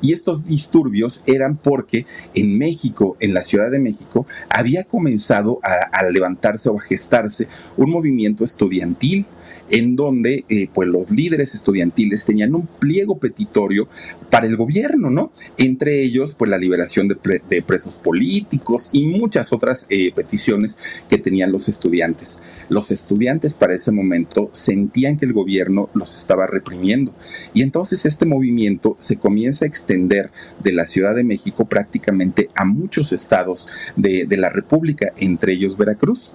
[0.00, 6.02] Y estos disturbios eran porque en México, en la Ciudad de México, había comenzado a,
[6.10, 9.26] levantarse o a gestarse un movimiento estudiantil
[9.70, 13.88] en donde eh, pues los líderes estudiantiles tenían un pliego petitorio
[14.30, 15.32] para el gobierno, ¿no?
[15.58, 21.52] Entre ellos, pues la liberación de, presos políticos y muchas otras eh, peticiones que tenían
[21.52, 22.40] los estudiantes.
[22.68, 27.12] Los estudiantes para ese momento sentían que el gobierno los estaba reprimiendo
[27.54, 30.30] y entonces este movimiento se comienza a extender
[30.62, 36.32] de la Ciudad de México prácticamente a muchos estados de la República, entre ellos Veracruz.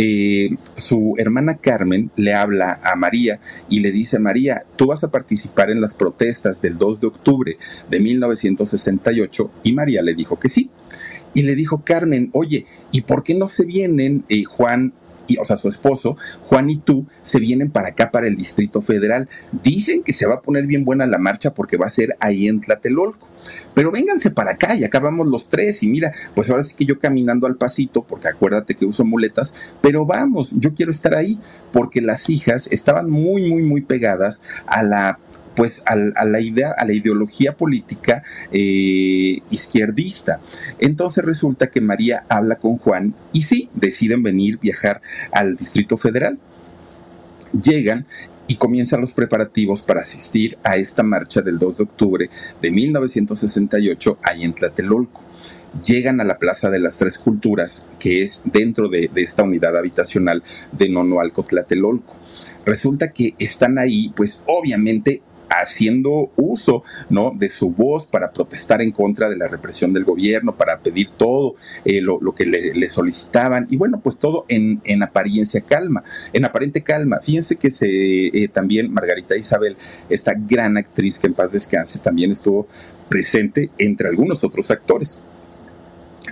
[0.00, 5.10] Eh, su hermana Carmen le habla a María y le dice, María, tú vas a
[5.10, 7.58] participar en las protestas del 2 de octubre
[7.90, 10.70] de 1968 y María le dijo que sí.
[11.34, 14.92] Y le dijo Carmen, oye, ¿y por qué no se vienen eh, Juan
[15.28, 16.16] y, o sea, su esposo,
[16.46, 19.28] Juan y tú, se vienen para acá, para el Distrito Federal.
[19.62, 22.48] Dicen que se va a poner bien buena la marcha porque va a ser ahí
[22.48, 23.28] en Tlatelolco
[23.74, 26.84] pero vénganse para acá y acá vamos los tres y mira, pues ahora sí que
[26.84, 31.38] yo caminando al pasito, porque acuérdate que uso muletas, pero vamos, yo quiero estar ahí,
[31.72, 35.18] porque las hijas estaban muy, muy, muy pegadas a la
[35.58, 40.38] pues a, la idea, a la ideología política eh, izquierdista.
[40.78, 45.02] Entonces resulta que María habla con Juan y sí, deciden venir, viajar
[45.32, 46.38] al Distrito Federal.
[47.60, 48.06] Llegan
[48.46, 52.30] y comienzan los preparativos para asistir a esta marcha del 2 de octubre
[52.62, 55.24] de 1968 ahí en Tlatelolco.
[55.84, 60.44] Llegan a la Plaza de las Tres Culturas, que es dentro de, esta unidad habitacional
[60.70, 62.14] de Nonoalco Tlatelolco.
[62.64, 67.32] Resulta que están ahí, pues obviamente haciendo uso ¿no?
[67.36, 71.56] de su voz para protestar en contra de la represión del gobierno, para pedir todo
[71.84, 76.82] eh, lo, que le, solicitaban y bueno, pues todo en, en, apariencia calma, en aparente
[76.82, 77.20] calma.
[77.22, 77.88] Fíjense que se,
[78.26, 79.76] eh, también Margarita Isabel,
[80.08, 82.66] esta gran actriz que en paz descanse, también estuvo
[83.08, 85.20] presente entre algunos otros actores.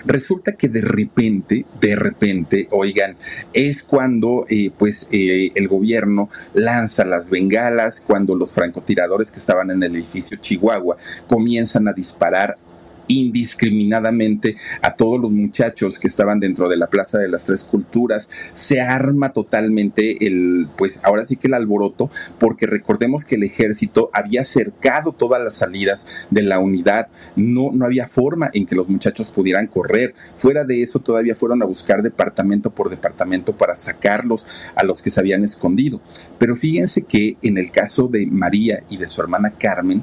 [0.06, 3.16] Resulta que de repente, de repente, oigan,
[3.52, 9.70] es cuando eh, pues eh, el gobierno lanza las bengalas, cuando los francotiradores que estaban
[9.70, 10.96] en el edificio Chihuahua
[11.26, 12.56] comienzan a disparar
[13.08, 18.30] indiscriminadamente a todos los muchachos que estaban dentro de la Plaza de las Tres Culturas.
[18.52, 24.10] Se arma totalmente el, pues ahora sí que el alboroto, porque recordemos que el ejército
[24.12, 27.08] había cercado todas las salidas de la unidad.
[27.36, 30.14] No, no había forma en que los muchachos pudieran correr.
[30.38, 35.10] Fuera de eso, todavía fueron a buscar departamento por departamento para sacarlos a los que
[35.10, 36.00] se habían escondido.
[36.38, 40.02] Pero fíjense que en el caso de María y de su hermana Carmen,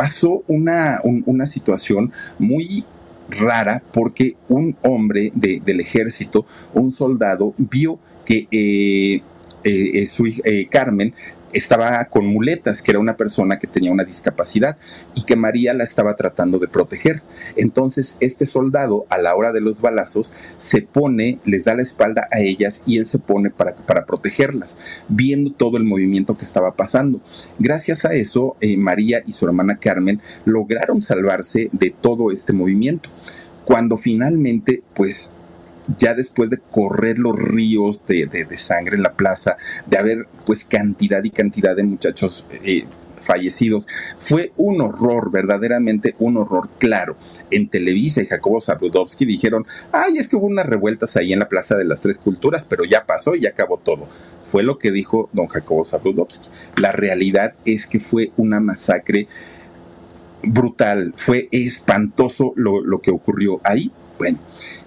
[0.00, 2.86] pasó una, una situación muy
[3.28, 9.20] rara porque un hombre del ejército, un soldado, vio que eh,
[9.62, 10.24] eh, eh su
[10.70, 11.12] Carmen
[11.52, 14.76] estaba con muletas, que era una persona que tenía una discapacidad
[15.14, 17.22] y que María la estaba tratando de proteger.
[17.56, 22.28] Entonces este soldado a la hora de los balazos se pone, les da la espalda
[22.30, 26.72] a ellas y él se pone para, para protegerlas, viendo todo el movimiento que estaba
[26.72, 27.20] pasando.
[27.58, 33.10] Gracias a eso, eh, María y su hermana Carmen lograron salvarse de todo este movimiento.
[33.64, 35.34] Cuando finalmente, pues
[35.98, 41.22] ya después de correr los ríos de, sangre en la plaza, de haber pues cantidad
[41.24, 42.84] y cantidad de muchachos eh,
[43.20, 43.86] fallecidos,
[44.18, 47.16] fue un horror, verdaderamente un horror claro.
[47.50, 51.48] En Televisa y Jacobo Zabludovsky dijeron, ay, es que hubo unas revueltas ahí en la
[51.48, 54.08] Plaza de las Tres Culturas, pero ya pasó y ya acabó todo
[54.50, 56.50] fue lo que dijo don Jacobo Zabludovsky.
[56.76, 59.28] La realidad es que fue una masacre
[60.42, 63.92] brutal, fue espantoso lo, lo, que ocurrió ahí.
[64.20, 64.36] Bueno,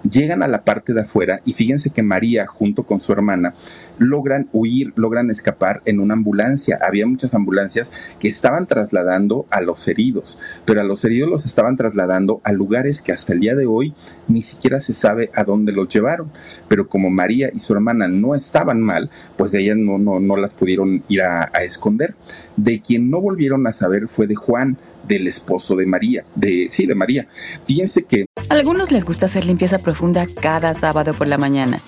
[0.07, 3.55] llegan a la parte de afuera y fíjense que María junto con su hermana
[3.97, 6.77] logran huir, logran escapar en una ambulancia.
[6.79, 11.77] Había muchas ambulancias que estaban trasladando a los heridos, pero a los heridos los estaban
[11.77, 13.95] trasladando a lugares que hasta el día de hoy
[14.27, 16.29] ni siquiera se sabe a dónde los llevaron.
[16.67, 20.53] Pero como María y su hermana no estaban mal, pues ellas no, no, no las
[20.53, 22.13] pudieron ir a, a esconder.
[22.55, 26.85] De quien no volvieron a saber fue de Juan, del esposo de María, de sí,
[26.85, 27.27] de María.
[27.65, 31.81] Fíjense que a algunos les gusta hacer limpieza profunda cada sábado por la mañana.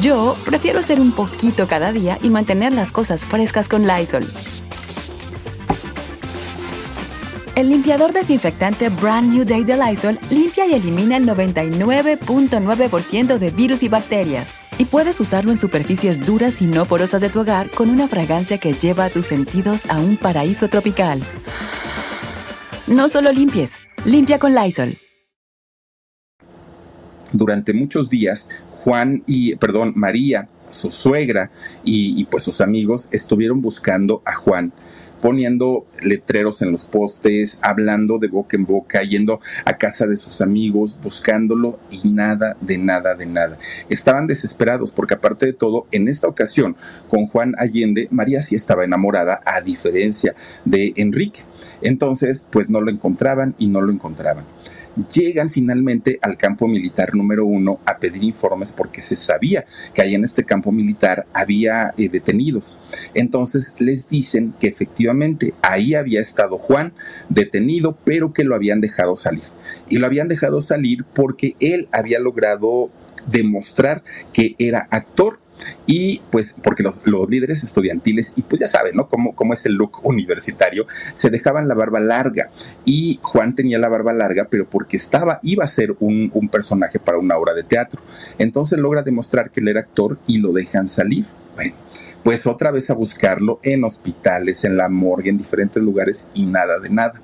[0.00, 4.32] Yo prefiero hacer un poquito cada día y mantener las cosas frescas con Lysol.
[7.54, 13.82] El limpiador desinfectante Brand New Day de Lysol limpia y elimina el 99.9% de virus
[13.82, 14.61] y bacterias.
[14.78, 18.58] Y puedes usarlo en superficies duras y no porosas de tu hogar con una fragancia
[18.58, 21.22] que lleva a tus sentidos a un paraíso tropical.
[22.86, 24.96] No solo limpies, limpia con Lysol.
[27.32, 28.50] Durante muchos días,
[28.82, 31.50] Juan y, perdón, María, su suegra
[31.84, 34.72] y, pues sus amigos estuvieron buscando a Juan
[35.22, 40.42] poniendo letreros en los postes, hablando de boca en boca, yendo a casa de sus
[40.42, 43.56] amigos, buscándolo y nada, de nada, de nada.
[43.88, 46.76] Estaban desesperados porque aparte de todo, en esta ocasión,
[47.08, 51.40] con Juan Allende, María sí estaba enamorada, a diferencia de Enrique.
[51.80, 54.44] Entonces, pues no lo encontraban y no lo encontraban
[55.12, 59.64] llegan finalmente al campo militar número uno a pedir informes porque se sabía
[59.94, 62.78] que ahí en este campo militar había eh, detenidos.
[63.14, 66.92] Entonces les dicen que efectivamente ahí había estado Juan
[67.28, 69.44] detenido, pero que lo habían dejado salir.
[69.88, 72.90] Y lo habían dejado salir porque él había logrado
[73.26, 75.41] demostrar que era actor
[75.86, 79.08] y pues porque los, líderes estudiantiles, y pues ya saben, ¿no?
[79.08, 82.50] Cómo, cómo es el look universitario, se dejaban la barba larga
[82.84, 86.98] y Juan tenía la barba larga, pero porque estaba, iba a ser un, un personaje
[86.98, 88.00] para una obra de teatro.
[88.38, 91.24] Entonces logra demostrar que él era actor y lo dejan salir.
[91.54, 91.74] Bueno,
[92.22, 96.78] pues otra vez a buscarlo en hospitales, en la morgue, en diferentes lugares y nada
[96.78, 97.14] de nada.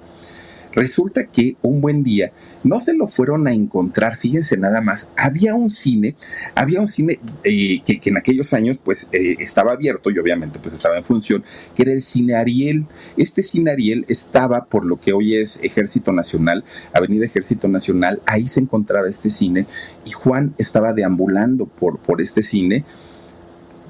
[0.73, 2.33] Resulta que un buen día
[2.65, 6.15] no se lo fueron a encontrar, fíjense nada más, había un cine,
[6.55, 10.75] había un cine eh, que, en aquellos años pues eh, estaba abierto y obviamente pues
[10.75, 11.43] estaba en función,
[11.75, 12.87] que era el cine Ariel.
[13.17, 18.49] Este cine Ariel estaba por lo que hoy es Ejército Nacional, Avenida Ejército Nacional, ahí
[18.49, 19.67] se encontraba este cine
[20.05, 22.85] y Juan estaba deambulando por, por este cine.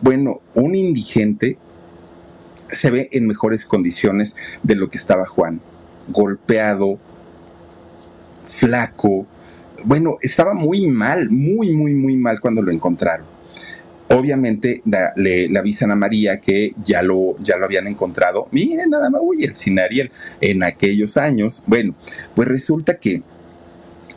[0.01, 1.59] Bueno, un indigente
[2.71, 5.61] se ve en mejores condiciones de lo que estaba Juan
[6.09, 6.99] golpeado,
[8.49, 9.27] flaco.
[9.85, 13.27] Bueno, estaba muy mal, muy, muy, muy mal cuando lo encontraron.
[14.11, 14.83] Obviamente
[15.17, 18.49] le, avisan a María que ya lo, ya lo habían encontrado.
[18.53, 21.63] Miren, nada más, uy, el Sinariel en aquellos años.
[21.67, 21.95] Bueno,
[22.35, 23.23] pues resulta que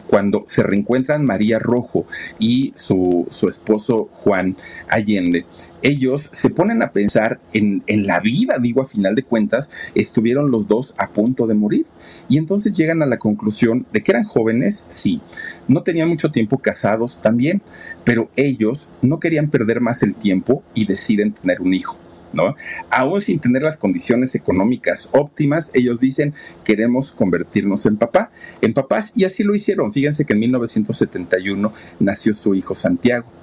[0.07, 2.05] cuando se reencuentran María Rojo
[2.39, 4.55] y su, su esposo Juan
[4.87, 5.45] Allende,
[5.81, 10.67] ellos se ponen a pensar en, la vida, digo, a final de cuentas, estuvieron los
[10.67, 11.85] dos a punto de morir.
[12.29, 15.21] Y entonces llegan a la conclusión de que eran jóvenes, sí,
[15.67, 17.61] no tenían mucho tiempo casados también,
[18.03, 21.97] pero ellos no querían perder más el tiempo y deciden tener un hijo.
[22.33, 22.55] ¿no?
[22.89, 29.13] Aún sin tener las condiciones económicas óptimas, ellos dicen, queremos convertirnos en papá, en papás,
[29.17, 29.91] y así lo hicieron.
[29.91, 33.40] Fíjense que en 1971 nació su hijo Santiago.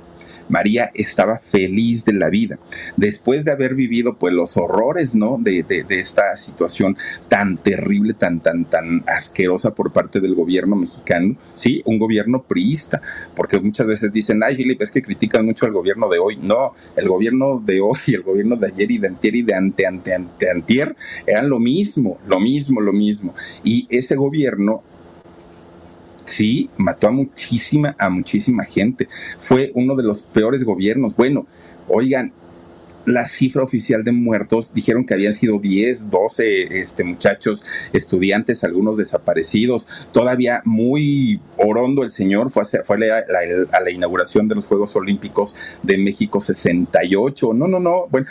[0.48, 2.58] María estaba feliz de la vida.
[2.96, 5.38] Después de haber vivido pues los horrores, ¿no?
[5.40, 6.96] De, esta situación
[7.28, 11.82] tan terrible, tan, tan, tan asquerosa por parte del gobierno mexicano, ¿sí?
[11.84, 13.02] Un gobierno priista,
[13.34, 16.36] porque muchas veces dicen, ay, Felipe, es que critican mucho al gobierno de hoy.
[16.36, 19.86] No, el gobierno de hoy, el gobierno de ayer y de antier y de ante,
[19.86, 20.96] ante, ante antier
[21.26, 23.34] eran lo mismo, lo mismo, lo mismo.
[23.64, 24.82] Y ese gobierno
[26.28, 29.08] Sí, mató a muchísima, a muchísima gente.
[29.38, 31.16] Fue uno de los peores gobiernos.
[31.16, 31.46] Bueno,
[31.88, 32.32] oigan,
[33.12, 38.96] la cifra oficial de muertos dijeron que habían sido 10, 12 este, muchachos, estudiantes, algunos
[38.96, 39.88] desaparecidos.
[40.12, 43.24] Todavía muy orondo el señor, fue, a, fue a,
[43.80, 47.54] la, inauguración de los Juegos Olímpicos de México 68.
[47.54, 48.06] No, no, no.
[48.10, 48.26] Bueno,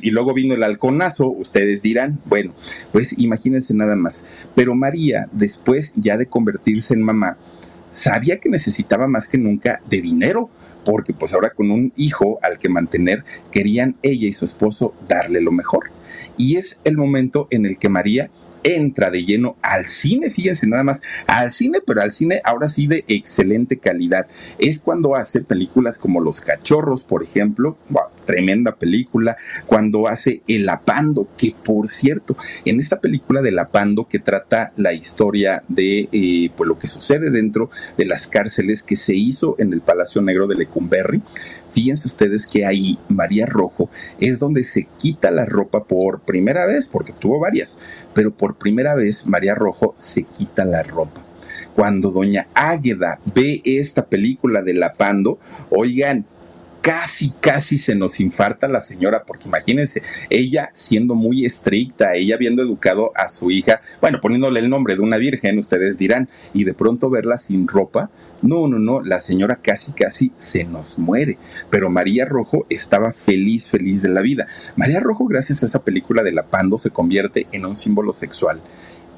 [0.00, 2.18] y luego vino el halconazo, ustedes dirán.
[2.24, 2.52] Bueno,
[2.92, 4.26] pues imagínense nada más.
[4.54, 7.36] Pero María, después ya de convertirse en mamá,
[7.90, 10.50] sabía que necesitaba más que nunca de dinero
[10.84, 15.40] porque pues ahora con un hijo al que mantener, querían ella y su esposo darle
[15.40, 15.90] lo mejor.
[16.36, 18.30] Y es el momento en el que María
[18.64, 22.86] entra de lleno al cine, fíjense nada más, al cine, pero al cine ahora sí
[22.86, 24.26] de excelente calidad.
[24.58, 27.76] Es cuando hace películas como Los Cachorros, por ejemplo,
[28.24, 34.08] tremenda película, cuando hace El Apando, que por cierto, en esta película de El Apando
[34.08, 38.96] que trata la historia de eh, pues lo que sucede dentro de las cárceles que
[38.96, 41.22] se hizo en el Palacio Negro de Lecumberri,
[41.72, 43.88] Fíjense ustedes que ahí María Rojo
[44.20, 47.80] es donde se quita la ropa por primera vez, porque tuvo varias,
[48.14, 51.22] pero por primera vez María Rojo se quita la ropa.
[51.74, 55.38] Cuando doña Águeda ve esta película de La Pando,
[55.70, 56.26] oigan,
[56.82, 62.60] casi, casi se nos infarta la señora, porque imagínense, ella siendo muy estricta, ella habiendo
[62.60, 66.74] educado a su hija, bueno, poniéndole el nombre de una virgen, ustedes dirán, y de
[66.74, 68.10] pronto verla sin ropa,
[68.42, 71.38] no, no, no, la señora casi, casi se nos muere.
[71.70, 74.48] Pero María Rojo estaba feliz, feliz de la vida.
[74.74, 78.60] María Rojo, gracias a esa película de La Pando, se convierte en un símbolo sexual.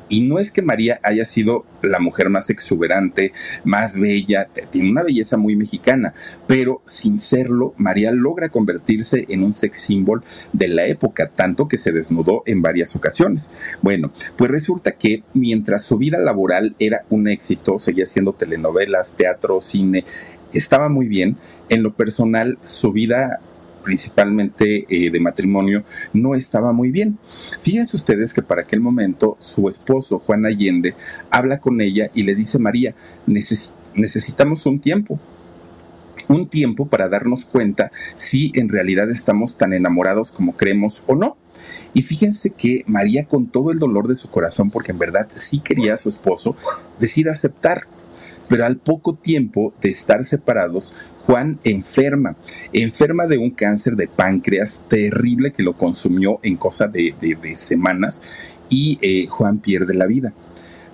[0.09, 3.33] Y no es que María haya sido la mujer más exuberante,
[3.65, 6.15] más bella, tiene una belleza muy mexicana,
[6.47, 11.77] pero sin serlo, María logra convertirse en un sex symbol de la época, tanto que
[11.77, 13.53] se desnudó en varias ocasiones.
[13.83, 19.61] Bueno, pues resulta que mientras su vida laboral era un éxito, seguía haciendo telenovelas, teatro,
[19.61, 20.05] cine,
[20.53, 21.37] estaba muy bien,
[21.69, 23.41] en lo personal su vida
[23.85, 27.19] principalmente eh, de matrimonio, no estaba muy bien.
[27.63, 30.95] Fíjense ustedes que para aquel momento su esposo, Juan Allende,
[31.31, 32.95] habla con ella y le dice, María,
[33.27, 35.21] necesitamos un tiempo,
[36.29, 41.37] un tiempo para darnos cuenta si en realidad estamos tan enamorados como creemos o no.
[41.93, 45.61] Y fíjense que María, con todo el dolor de su corazón, porque en verdad sí
[45.61, 46.57] quería a su esposo,
[46.99, 47.87] decide aceptar.
[48.47, 50.97] Pero al poco tiempo de estar separados,
[51.27, 52.37] Juan enferma,
[52.73, 57.15] enferma de un cáncer de páncreas terrible que lo consumió en cosa de,
[57.55, 58.23] semanas
[58.69, 60.35] y eh, Juan pierde la vida.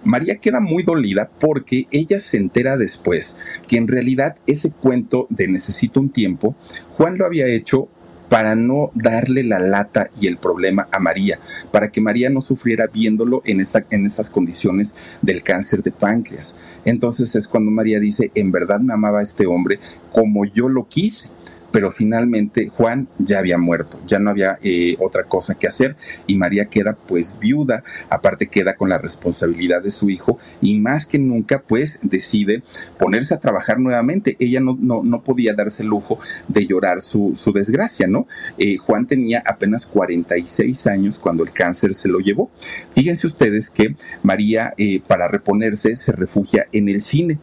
[0.05, 5.49] María queda muy dolida porque ella se entera después que en realidad ese cuento de
[5.49, 6.55] necesito un tiempo,
[6.97, 7.89] Juan lo había hecho
[8.31, 11.41] para no darle la lata y el problema a María,
[11.72, 16.57] para que María no sufriera viéndolo en, esta, en estas condiciones del cáncer de páncreas.
[16.85, 19.81] Entonces es cuando María dice, en verdad me amaba este hombre
[20.12, 21.39] como yo lo quise
[21.73, 25.97] pero finalmente Juan ya había muerto, ya no había eh, otra cosa que hacer
[26.27, 31.07] y María queda pues viuda, aparte queda con la responsabilidad de su hijo y más
[31.07, 32.62] que nunca pues decide
[32.99, 34.37] ponerse a trabajar nuevamente.
[34.39, 36.18] Ella no, no, no podía darse el lujo
[36.49, 38.27] de llorar su, su desgracia, ¿no?
[38.59, 42.51] Eh, Juan tenía apenas 46 años cuando el cáncer se lo llevó.
[42.95, 47.39] Fíjense ustedes que María eh, para reponerse se refugia en el cine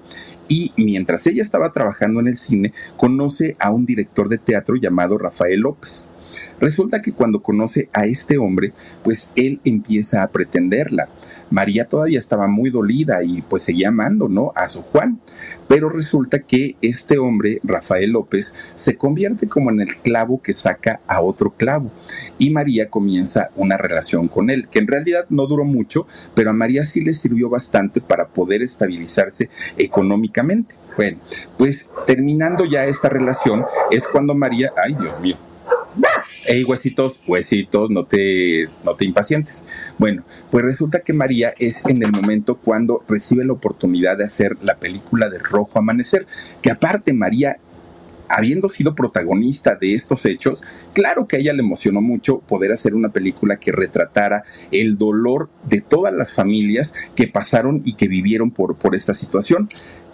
[0.47, 5.17] y mientras ella estaba trabajando en el cine, conoce a un director de teatro llamado
[5.17, 6.07] Rafael López.
[6.59, 8.73] Resulta que cuando conoce a este hombre,
[9.03, 11.07] pues él empieza a pretenderla.
[11.49, 14.51] María todavía estaba muy dolida y pues seguía amando, ¿no?
[14.55, 15.19] A su Juan.
[15.67, 20.99] Pero resulta que este hombre, Rafael López, se convierte como en el clavo que saca
[21.07, 21.91] a otro clavo.
[22.37, 26.53] Y María comienza una relación con él, que en realidad no duró mucho, pero a
[26.53, 30.75] María sí le sirvió bastante para poder estabilizarse económicamente.
[30.95, 31.19] Bueno,
[31.57, 35.37] pues terminando ya esta relación es cuando María, ay Dios mío,
[36.47, 39.67] hey huesitos, huesitos, no te, no te impacientes.
[39.97, 44.57] Bueno, pues resulta que María es en el momento cuando recibe la oportunidad de hacer
[44.63, 46.25] la película de Rojo Amanecer,
[46.61, 47.57] que aparte María
[48.29, 52.93] habiendo sido protagonista de estos hechos, claro que a ella le emocionó mucho poder hacer
[52.93, 58.51] una película que retratara el dolor de todas las familias que pasaron y que vivieron
[58.51, 59.69] por, por esta situación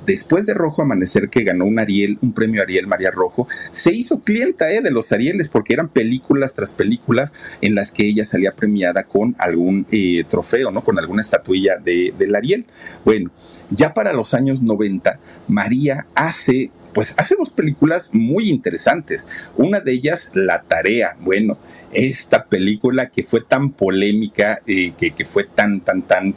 [0.06, 4.22] después de Rojo Amanecer, que ganó un Ariel, un premio Ariel María Rojo, se hizo
[4.22, 7.32] clienta eh, de los Arieles porque eran películas tras películas
[7.62, 10.84] en las que ella salía premiada con algún eh, trofeo, ¿no?
[10.84, 12.66] Con alguna estatuilla de, del Ariel.
[13.06, 13.32] Bueno,
[13.70, 19.28] ya para los años 90, María hace pues hace dos películas muy interesantes.
[19.58, 21.18] Una de ellas, La Tarea.
[21.20, 21.58] Bueno,
[21.92, 26.36] esta película que fue tan polémica, eh, que, que, fue tan, tan, tan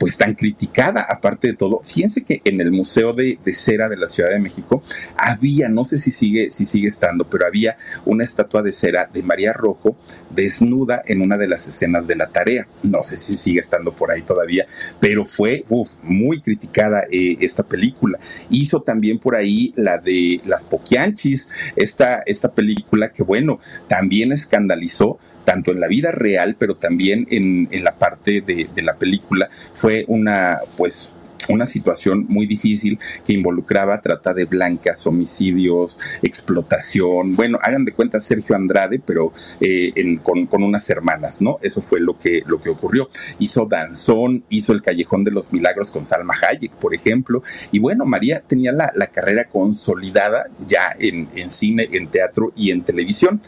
[0.00, 1.82] pues tan criticada, aparte de todo.
[1.84, 4.82] Fíjense que en el Museo de, Cera de la Ciudad de México
[5.14, 7.76] había, no sé si sigue, si sigue estando, pero había
[8.06, 9.94] una estatua de cera de María Rojo
[10.30, 12.66] desnuda en una de las escenas de la tarea.
[12.82, 14.64] No sé si sigue estando por ahí todavía,
[15.00, 15.66] pero fue
[16.02, 18.18] muy criticada eh, esta película.
[18.48, 25.18] Hizo también por ahí la de Las Poquianchis, esta, esta película que, bueno, también escandalizó
[25.44, 30.04] tanto en la vida real, pero también en, la parte de, de la película, fue
[30.08, 31.12] una, pues,
[31.48, 37.36] una situación muy difícil que involucraba trata de blancas, homicidios, explotación.
[37.36, 41.58] Bueno, hagan de cuenta Sergio Andrade, pero eh, con, unas hermanas, ¿no?
[41.62, 43.08] Eso fue lo que, lo que ocurrió.
[43.38, 47.42] Hizo Danzón, hizo El Callejón de los Milagros con Salma Hayek, por ejemplo.
[47.72, 52.82] Y bueno, María tenía la, carrera consolidada ya en, en cine, en teatro y en
[52.82, 53.40] televisión.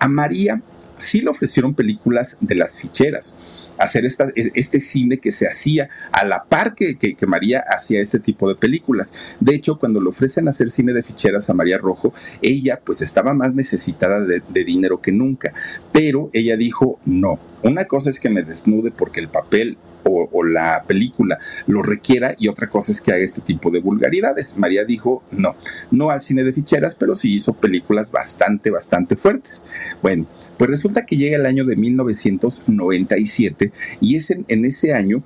[0.00, 0.60] A María
[0.98, 3.36] sí le ofrecieron películas de las ficheras
[3.78, 8.54] hacer este cine que se hacía a la par que, María hacía este tipo de
[8.54, 9.14] películas.
[9.40, 13.34] De hecho, cuando le ofrecen hacer cine de ficheras a María Rojo, ella pues estaba
[13.34, 15.52] más necesitada de, dinero que nunca,
[15.92, 20.84] pero ella dijo, no, una cosa es que me desnude porque el papel o, la
[20.86, 24.56] película lo requiera y otra cosa es que haga este tipo de vulgaridades.
[24.56, 25.54] María dijo, no,
[25.90, 29.68] no al cine de ficheras, pero sí hizo películas bastante, bastante fuertes.
[30.00, 30.26] Bueno,
[30.58, 35.22] pues resulta que llega el año de 1997 y es en, ese año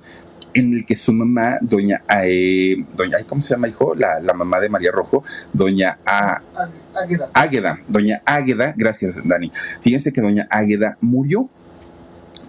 [0.53, 3.95] en el que su mamá, doña, eh, doña ¿cómo se llama, hijo?
[3.95, 5.97] La, mamá de María Rojo, doña
[7.33, 7.79] Águeda.
[7.87, 9.51] Doña Águeda, gracias, Dani.
[9.81, 11.49] Fíjense que doña Águeda murió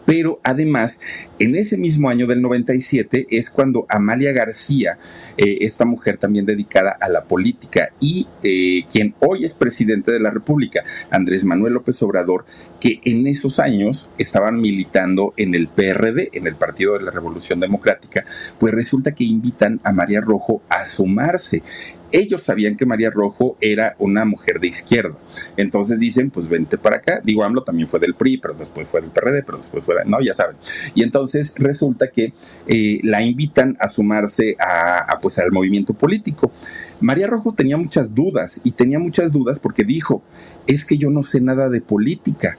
[0.07, 1.01] pero además
[1.39, 4.99] en ese mismo año del 97 es cuando Amalia García,
[5.37, 10.21] eh, esta mujer también dedicada a la política y eh, quien hoy es presidente de
[10.21, 12.45] la República, Andrés Manuel López Obrador,
[12.81, 17.59] que en esos años estaban militando en el PRD, en el Partido de la Revolución
[17.59, 18.25] Democrática,
[18.61, 21.63] pues resulta que invitan a María Rojo a sumarse
[22.15, 25.17] ellos sabían que María Rojo era una mujer de izquierda.
[25.57, 27.21] Entonces dicen, pues vente para acá.
[27.25, 30.21] Digo, AMLO también fue del PRI, pero después fue del PRD, pero después fue, no,
[30.21, 30.57] ya saben.
[30.95, 32.33] Y entonces resulta que
[32.69, 36.53] eh, la invitan a sumarse a, pues al movimiento político.
[37.01, 40.23] María Rojo tenía muchas dudas y tenía muchas dudas porque dijo,
[40.69, 42.57] es que yo no sé nada de política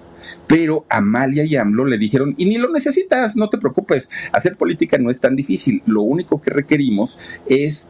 [0.48, 4.98] pero Amalia y AMLO le dijeron, y ni lo necesitas, no te preocupes, hacer política
[4.98, 7.90] no es tan difícil, lo único que requerimos es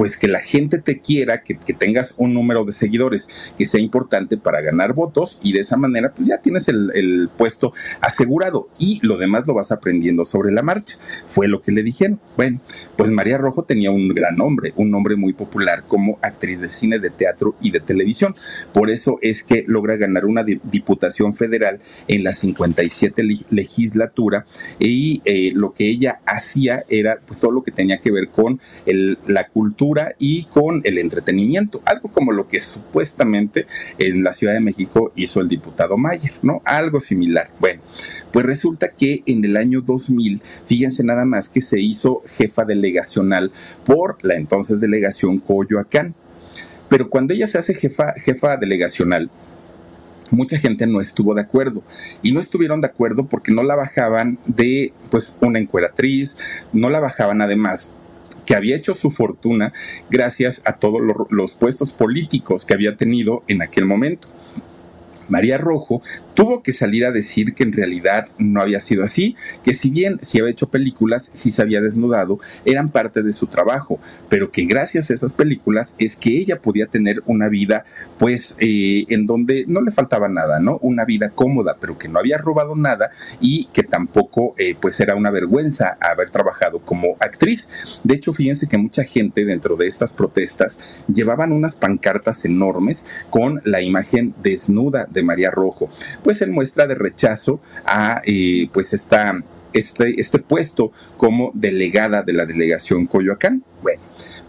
[0.00, 3.28] pues que la gente te quiera, que, tengas un número de seguidores
[3.58, 7.74] que sea importante para ganar votos y de esa manera pues ya tienes el, puesto
[8.00, 10.96] asegurado y lo demás lo vas aprendiendo sobre la marcha.
[11.26, 12.18] Fue lo que le dijeron.
[12.34, 12.60] Bueno,
[12.96, 16.98] pues María Rojo tenía un gran nombre, un nombre muy popular como actriz de cine,
[16.98, 18.34] de teatro y de televisión.
[18.72, 21.78] Por eso es que logra ganar una diputación federal
[22.08, 24.46] en la 57 legislatura
[24.78, 28.60] y eh, lo que ella hacía era pues todo lo que tenía que ver con
[28.86, 33.66] la cultura y con el entretenimiento, algo como lo que supuestamente
[33.98, 36.62] en la Ciudad de México hizo el diputado Mayer, ¿no?
[36.64, 37.50] Algo similar.
[37.58, 37.80] Bueno,
[38.32, 43.50] pues resulta que en el año 2000, fíjense nada más que se hizo jefa delegacional
[43.84, 46.14] por la entonces delegación Coyoacán.
[46.88, 49.30] Pero cuando ella se hace jefa, jefa delegacional,
[50.30, 51.82] mucha gente no estuvo de acuerdo
[52.22, 56.38] y no estuvieron de acuerdo porque no la bajaban de pues una encueratriz,
[56.72, 57.94] no la bajaban además
[58.50, 59.72] que había hecho su fortuna
[60.10, 64.26] gracias a todos los puestos políticos que había tenido en aquel momento.
[65.28, 66.02] María Rojo
[66.40, 70.18] tuvo que salir a decir que en realidad no había sido así, que si bien
[70.22, 74.64] si había hecho películas, si se había desnudado, eran parte de su trabajo, pero que
[74.64, 77.84] gracias a esas películas es que ella podía tener una vida,
[78.18, 80.78] pues, eh, en donde no le faltaba nada, ¿no?
[80.78, 83.10] Una vida cómoda, pero que no había robado nada
[83.42, 87.68] y que tampoco, eh, pues, era una vergüenza haber trabajado como actriz.
[88.02, 93.60] De hecho, fíjense que mucha gente dentro de estas protestas llevaban unas pancartas enormes con
[93.66, 95.90] la imagen desnuda de María Rojo
[96.42, 102.46] en muestra de rechazo a eh, pues esta, este, este puesto como delegada de la
[102.46, 103.62] delegación Coyoacán.
[103.82, 104.00] Bueno,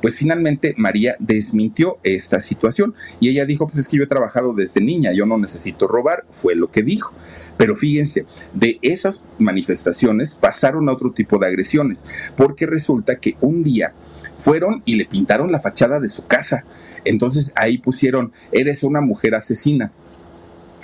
[0.02, 4.54] Pues finalmente María desmintió esta situación y ella dijo, pues es que yo he trabajado
[4.54, 7.14] desde niña, yo no necesito robar, fue lo que dijo.
[7.58, 13.64] Pero fíjense, de esas manifestaciones pasaron a otro tipo de agresiones, porque resulta que un
[13.64, 13.94] día
[14.40, 16.66] fueron y le pintaron la fachada de su casa.
[17.06, 19.92] Entonces ahí pusieron, eres una mujer asesina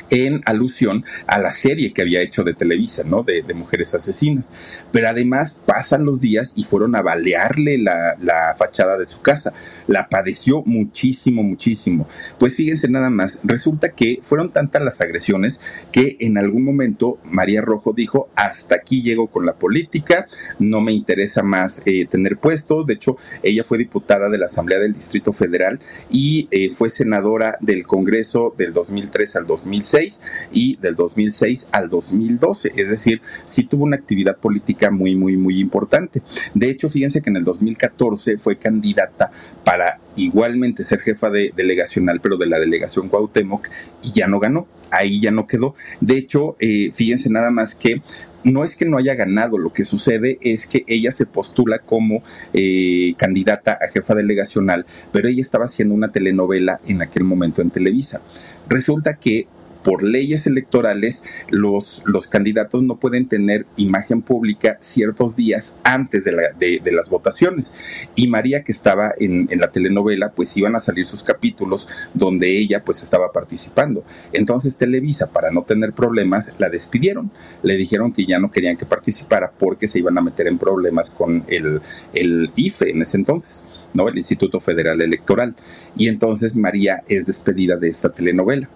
[0.09, 3.23] en alusión a la serie que había hecho de Televisa, ¿no?
[3.23, 4.53] De, mujeres asesinas.
[4.91, 9.53] Pero además pasan los días y fueron a balearle la, la, fachada de su casa.
[9.87, 12.07] La padeció muchísimo, muchísimo.
[12.39, 15.61] Pues fíjense nada más, resulta que fueron tantas las agresiones
[15.91, 20.27] que en algún momento María Rojo dijo, hasta aquí llego con la política,
[20.59, 22.83] no me interesa más eh, tener puesto.
[22.83, 25.79] De hecho, ella fue diputada de la Asamblea del Distrito Federal
[26.09, 30.21] y eh, fue senadora del Congreso del 2003 al 2006
[30.51, 32.73] y del 2006 al 2012.
[32.75, 36.21] Es decir, sí tuvo una actividad política muy, muy, muy importante.
[36.53, 39.31] De hecho, fíjense que en el 2014 fue candidata
[39.63, 39.76] para
[40.15, 43.67] igualmente ser jefa de delegacional, pero de la delegación Cuauhtémoc,
[44.03, 44.67] y ya no ganó.
[44.89, 45.75] Ahí ya no quedó.
[45.99, 48.01] De hecho, eh, fíjense nada más que
[48.43, 52.23] no es que no haya ganado, lo que sucede es que ella se postula como
[52.53, 57.71] eh, candidata a jefa delegacional, pero ella estaba haciendo una telenovela en aquel momento en
[57.71, 58.21] Televisa.
[58.69, 59.47] Resulta que
[59.87, 66.81] por leyes electorales los, los candidatos no pueden tener imagen pública ciertos días antes de,
[66.83, 67.73] de, las votaciones.
[68.13, 72.57] Y María, que estaba en, en, la telenovela, pues iban a salir sus capítulos donde
[72.57, 74.03] ella pues estaba participando.
[74.33, 77.31] Entonces Televisa, para no tener problemas, la despidieron.
[77.63, 81.11] Le dijeron que ya no querían que participara porque se iban a meter en problemas
[81.11, 81.79] con el,
[82.13, 84.09] el IFE en ese entonces, ¿no?
[84.09, 85.55] El Instituto Federal Electoral.
[85.95, 88.67] Y entonces María es despedida de esta telenovela.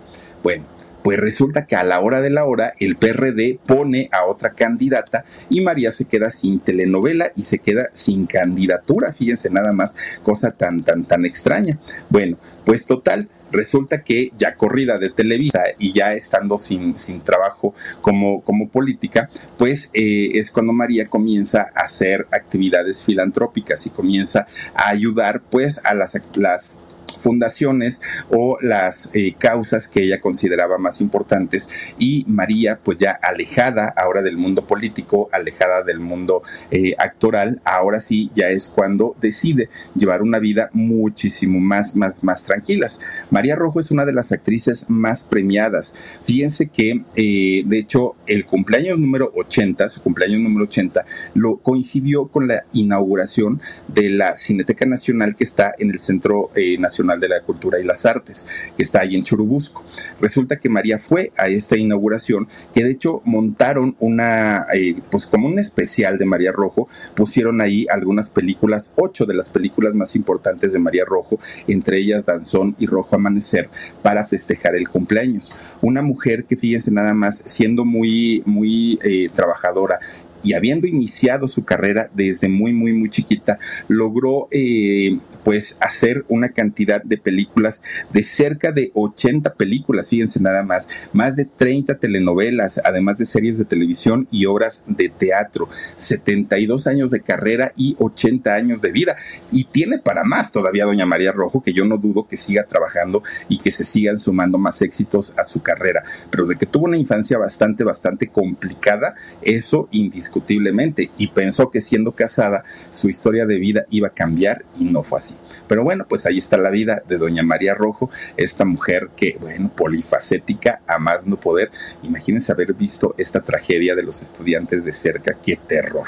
[0.42, 0.64] Bueno,
[1.04, 5.26] pues resulta que a la hora de la hora el PRD pone a otra candidata
[5.50, 9.14] y María se queda sin telenovela y se queda sin candidatura.
[9.14, 11.80] Fíjense nada más, cosa tan, tan, tan extraña.
[12.10, 17.74] Bueno, pues total, resulta que ya corrida de Televisa y ya estando sin, sin trabajo
[18.02, 24.48] como, como política, pues eh, es cuando María comienza a hacer actividades filantrópicas y comienza
[24.74, 26.82] a ayudar pues a las, las
[27.22, 33.94] fundaciones o las eh, causas que ella consideraba más importantes y María pues ya alejada
[33.96, 39.70] ahora del mundo político, alejada del mundo eh, actoral, ahora sí ya es cuando decide
[39.96, 43.02] llevar una vida muchísimo más, más, más tranquilas.
[43.30, 45.96] María Rojo es una de las actrices más premiadas.
[46.26, 51.06] Fíjense que eh, de hecho el cumpleaños número 80, su cumpleaños número 80,
[51.36, 57.11] lo coincidió con la inauguración de la Cineteca Nacional que está en el Centro Nacional
[57.20, 59.84] de la Cultura y las Artes, que está ahí en Churubusco.
[60.20, 65.48] Resulta que María fue a esta inauguración, que de hecho montaron una, eh, pues como
[65.48, 70.74] un especial de María Rojo, pusieron ahí algunas películas, ocho de las películas más importantes
[70.74, 73.70] de María Rojo, entre ellas Danzón y Rojo Amanecer,
[74.02, 75.56] para festejar el cumpleaños.
[75.82, 80.00] Una mujer que fíjense nada más, siendo muy, muy eh, trabajadora,
[80.44, 86.50] y habiendo iniciado su carrera desde muy, muy, muy chiquita, logró eh, pues hacer una
[86.50, 87.84] cantidad de películas
[88.14, 93.58] de cerca de 80 películas, fíjense nada más, más de 30 telenovelas, además de series
[93.58, 99.16] de televisión y obras de teatro, 72 años de carrera y 80 años de vida.
[99.52, 103.24] Y tiene para más todavía doña María Rojo, que yo no dudo que siga trabajando
[103.50, 106.98] y que se sigan sumando más éxitos a su carrera, pero de que tuvo una
[106.98, 109.88] infancia bastante, bastante complicada, eso
[110.32, 115.04] indiscutiblemente, y pensó que siendo casada su historia de vida iba a cambiar y no
[115.04, 115.36] fue así.
[115.68, 119.72] Pero bueno, pues ahí está la vida de doña María Rojo, esta mujer que, bueno,
[119.76, 121.72] polifacética, a más no poder.
[122.04, 126.08] Imagínense haber visto esta tragedia de los estudiantes de cerca, qué terror.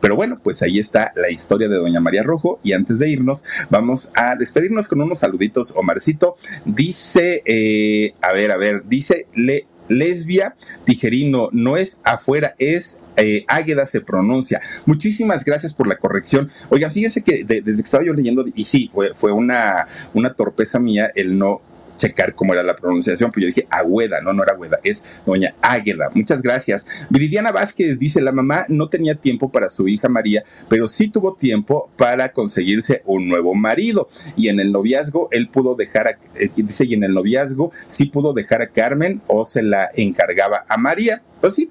[0.00, 3.44] Pero bueno, pues ahí está la historia de doña María Rojo y antes de irnos,
[3.68, 5.72] vamos a despedirnos con unos saluditos.
[5.76, 13.00] Omarcito dice, eh, a ver, a ver, dice, le lesbia, tijerino, no es afuera, es
[13.16, 14.60] eh, águeda se pronuncia.
[14.86, 16.50] Muchísimas gracias por la corrección.
[16.70, 20.78] Oigan, fíjense que desde que estaba yo leyendo, y sí, fue, fue una, una torpeza
[20.78, 21.62] mía el no
[22.00, 25.54] checar cómo era la pronunciación, pues yo dije Agüeda, no, no era Agüeda, es doña
[25.60, 26.10] Águeda.
[26.14, 26.86] Muchas gracias.
[27.10, 31.34] Viridiana Vázquez dice, la mamá no tenía tiempo para su hija María, pero sí tuvo
[31.34, 34.08] tiempo para conseguirse un nuevo marido.
[34.36, 38.06] Y en el noviazgo, él pudo dejar, a, eh, dice, y en el noviazgo sí
[38.06, 41.22] pudo dejar a Carmen o se la encargaba a María.
[41.40, 41.70] Pues sí,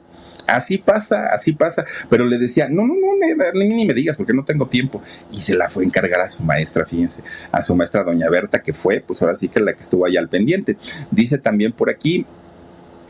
[0.55, 1.85] así pasa, así pasa.
[2.09, 5.01] Pero le decía, no, no, no, ni, ni, me digas porque no tengo tiempo.
[5.31, 8.61] Y se la fue a encargar a su maestra, fíjense, a su maestra doña Berta,
[8.61, 10.77] que fue, pues ahora sí que la que estuvo ahí al pendiente.
[11.11, 12.25] Dice también por aquí,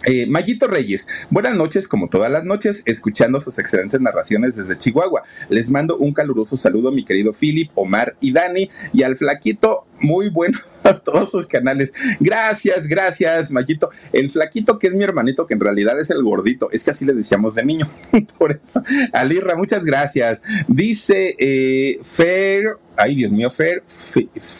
[0.05, 5.23] Eh, Mayito Reyes, buenas noches, como todas las noches, escuchando sus excelentes narraciones desde Chihuahua.
[5.49, 9.85] Les mando un caluroso saludo a mi querido Philip, Omar y Dani, y al flaquito,
[9.99, 11.93] muy bueno a todos sus canales.
[12.19, 13.89] Gracias, gracias, Mayito.
[14.13, 17.05] El flaquito, que es mi hermanito, que en realidad es el gordito, es que así
[17.05, 17.89] le decíamos de niño.
[18.37, 18.81] Por eso,
[19.11, 20.41] Alirra, muchas gracias.
[20.69, 23.83] Dice eh, Fair, ay Dios mío, Fair,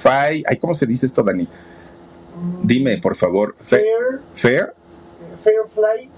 [0.02, 1.48] Fai, ay, ¿cómo se dice esto, Dani?
[2.64, 3.56] Dime, por favor.
[3.62, 3.84] Fair.
[4.34, 4.74] Fair.
[5.44, 6.10] Fairfly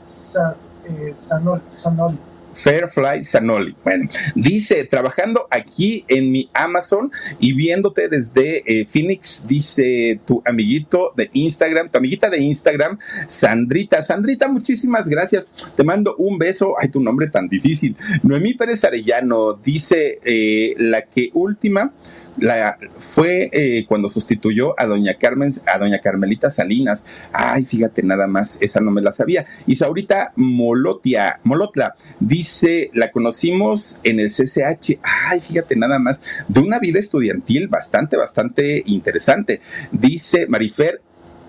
[0.85, 2.17] eh, Sanoli.
[2.53, 3.75] Fairfly Sanoli.
[3.83, 11.13] Bueno, dice, trabajando aquí en mi Amazon y viéndote desde eh, Phoenix, dice tu amiguito
[11.15, 14.01] de Instagram, tu amiguita de Instagram, Sandrita.
[14.03, 15.49] Sandrita, muchísimas gracias.
[15.75, 16.75] Te mando un beso.
[16.79, 17.95] Ay, tu nombre tan difícil.
[18.23, 21.93] Noemí Pérez Arellano dice, eh, la que última
[22.37, 27.05] la, fue eh, cuando sustituyó a doña Carmen, a doña Carmelita Salinas.
[27.31, 29.45] Ay, fíjate nada más, esa no me la sabía.
[29.67, 34.99] Y Saurita Molotia, Molotla, dice, la conocimos en el CCH.
[35.03, 39.61] Ay, fíjate nada más, de una vida estudiantil bastante, bastante interesante.
[39.91, 41.01] Dice Marifer,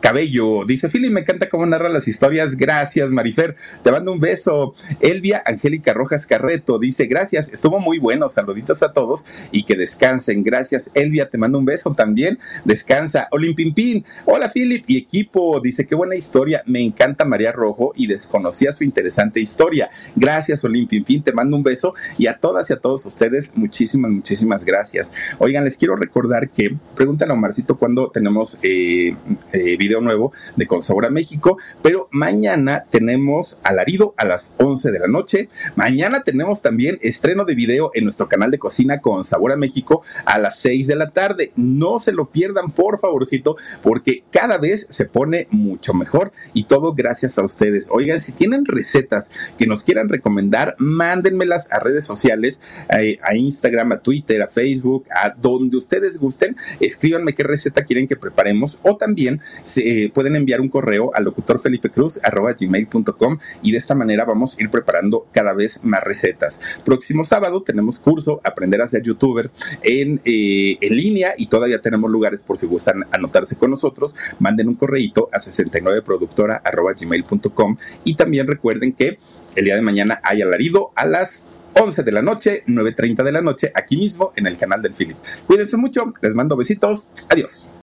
[0.02, 0.64] Cabello.
[0.66, 2.56] Dice, Philly, me encanta cómo narra las historias.
[2.56, 3.54] Gracias, Marifer.
[3.82, 4.74] Te mando un beso.
[5.00, 8.28] Elvia Angélica Rojas Carreto dice, gracias, estuvo muy bueno.
[8.28, 10.42] Saluditos a todos y que descansen.
[10.42, 11.30] Gracias, Elvia.
[11.30, 12.38] Te mando un beso también.
[12.64, 13.28] Descansa.
[13.30, 14.04] Olimpimpín.
[14.26, 15.60] Hola, Philip y equipo.
[15.60, 16.62] Dice, qué buena historia.
[16.66, 19.88] Me encanta María Rojo y desconocía su interesante historia.
[20.16, 21.22] Gracias, Olimpimpín.
[21.22, 25.14] Te mando un beso y a todas y a todos ustedes, muchísimas, muchísimas gracias.
[25.38, 29.14] Oigan, les quiero recordar que, pregúntale a Omarcito cuando tenemos eh,
[29.52, 34.90] eh, video nuevo de Con Sabor a México, pero mañana tenemos alarido a las 11
[34.90, 35.48] de la noche.
[35.76, 40.02] Mañana tenemos también estreno de video en nuestro canal de cocina Con Sabor a México
[40.24, 41.52] a las 6 de la tarde.
[41.56, 46.94] No se lo pierdan, por favorcito, porque cada vez se pone mucho mejor y todo
[46.94, 47.88] gracias a ustedes.
[47.90, 54.00] Oigan, si tienen recetas que nos quieran recomendar, mándenmelas a redes sociales, a, Instagram, a
[54.00, 56.56] Twitter, a Facebook, a donde ustedes gusten.
[56.80, 59.40] Escríbanme qué receta quieren que preparemos o también
[59.82, 65.26] eh, pueden enviar un correo al locutorfelipecruz.gmail.com y de esta manera vamos a ir preparando
[65.32, 66.62] cada vez más recetas.
[66.84, 69.50] Próximo sábado tenemos curso Aprender a ser youtuber
[69.82, 74.14] en, eh, en línea y todavía tenemos lugares por si gustan anotarse con nosotros.
[74.38, 79.18] Manden un correíto a 69productora.gmail.com y también recuerden que
[79.56, 83.40] el día de mañana hay alarido a las 11 de la noche, 9.30 de la
[83.40, 85.16] noche, aquí mismo en el canal del Philip.
[85.46, 87.68] Cuídense mucho, les mando besitos, adiós.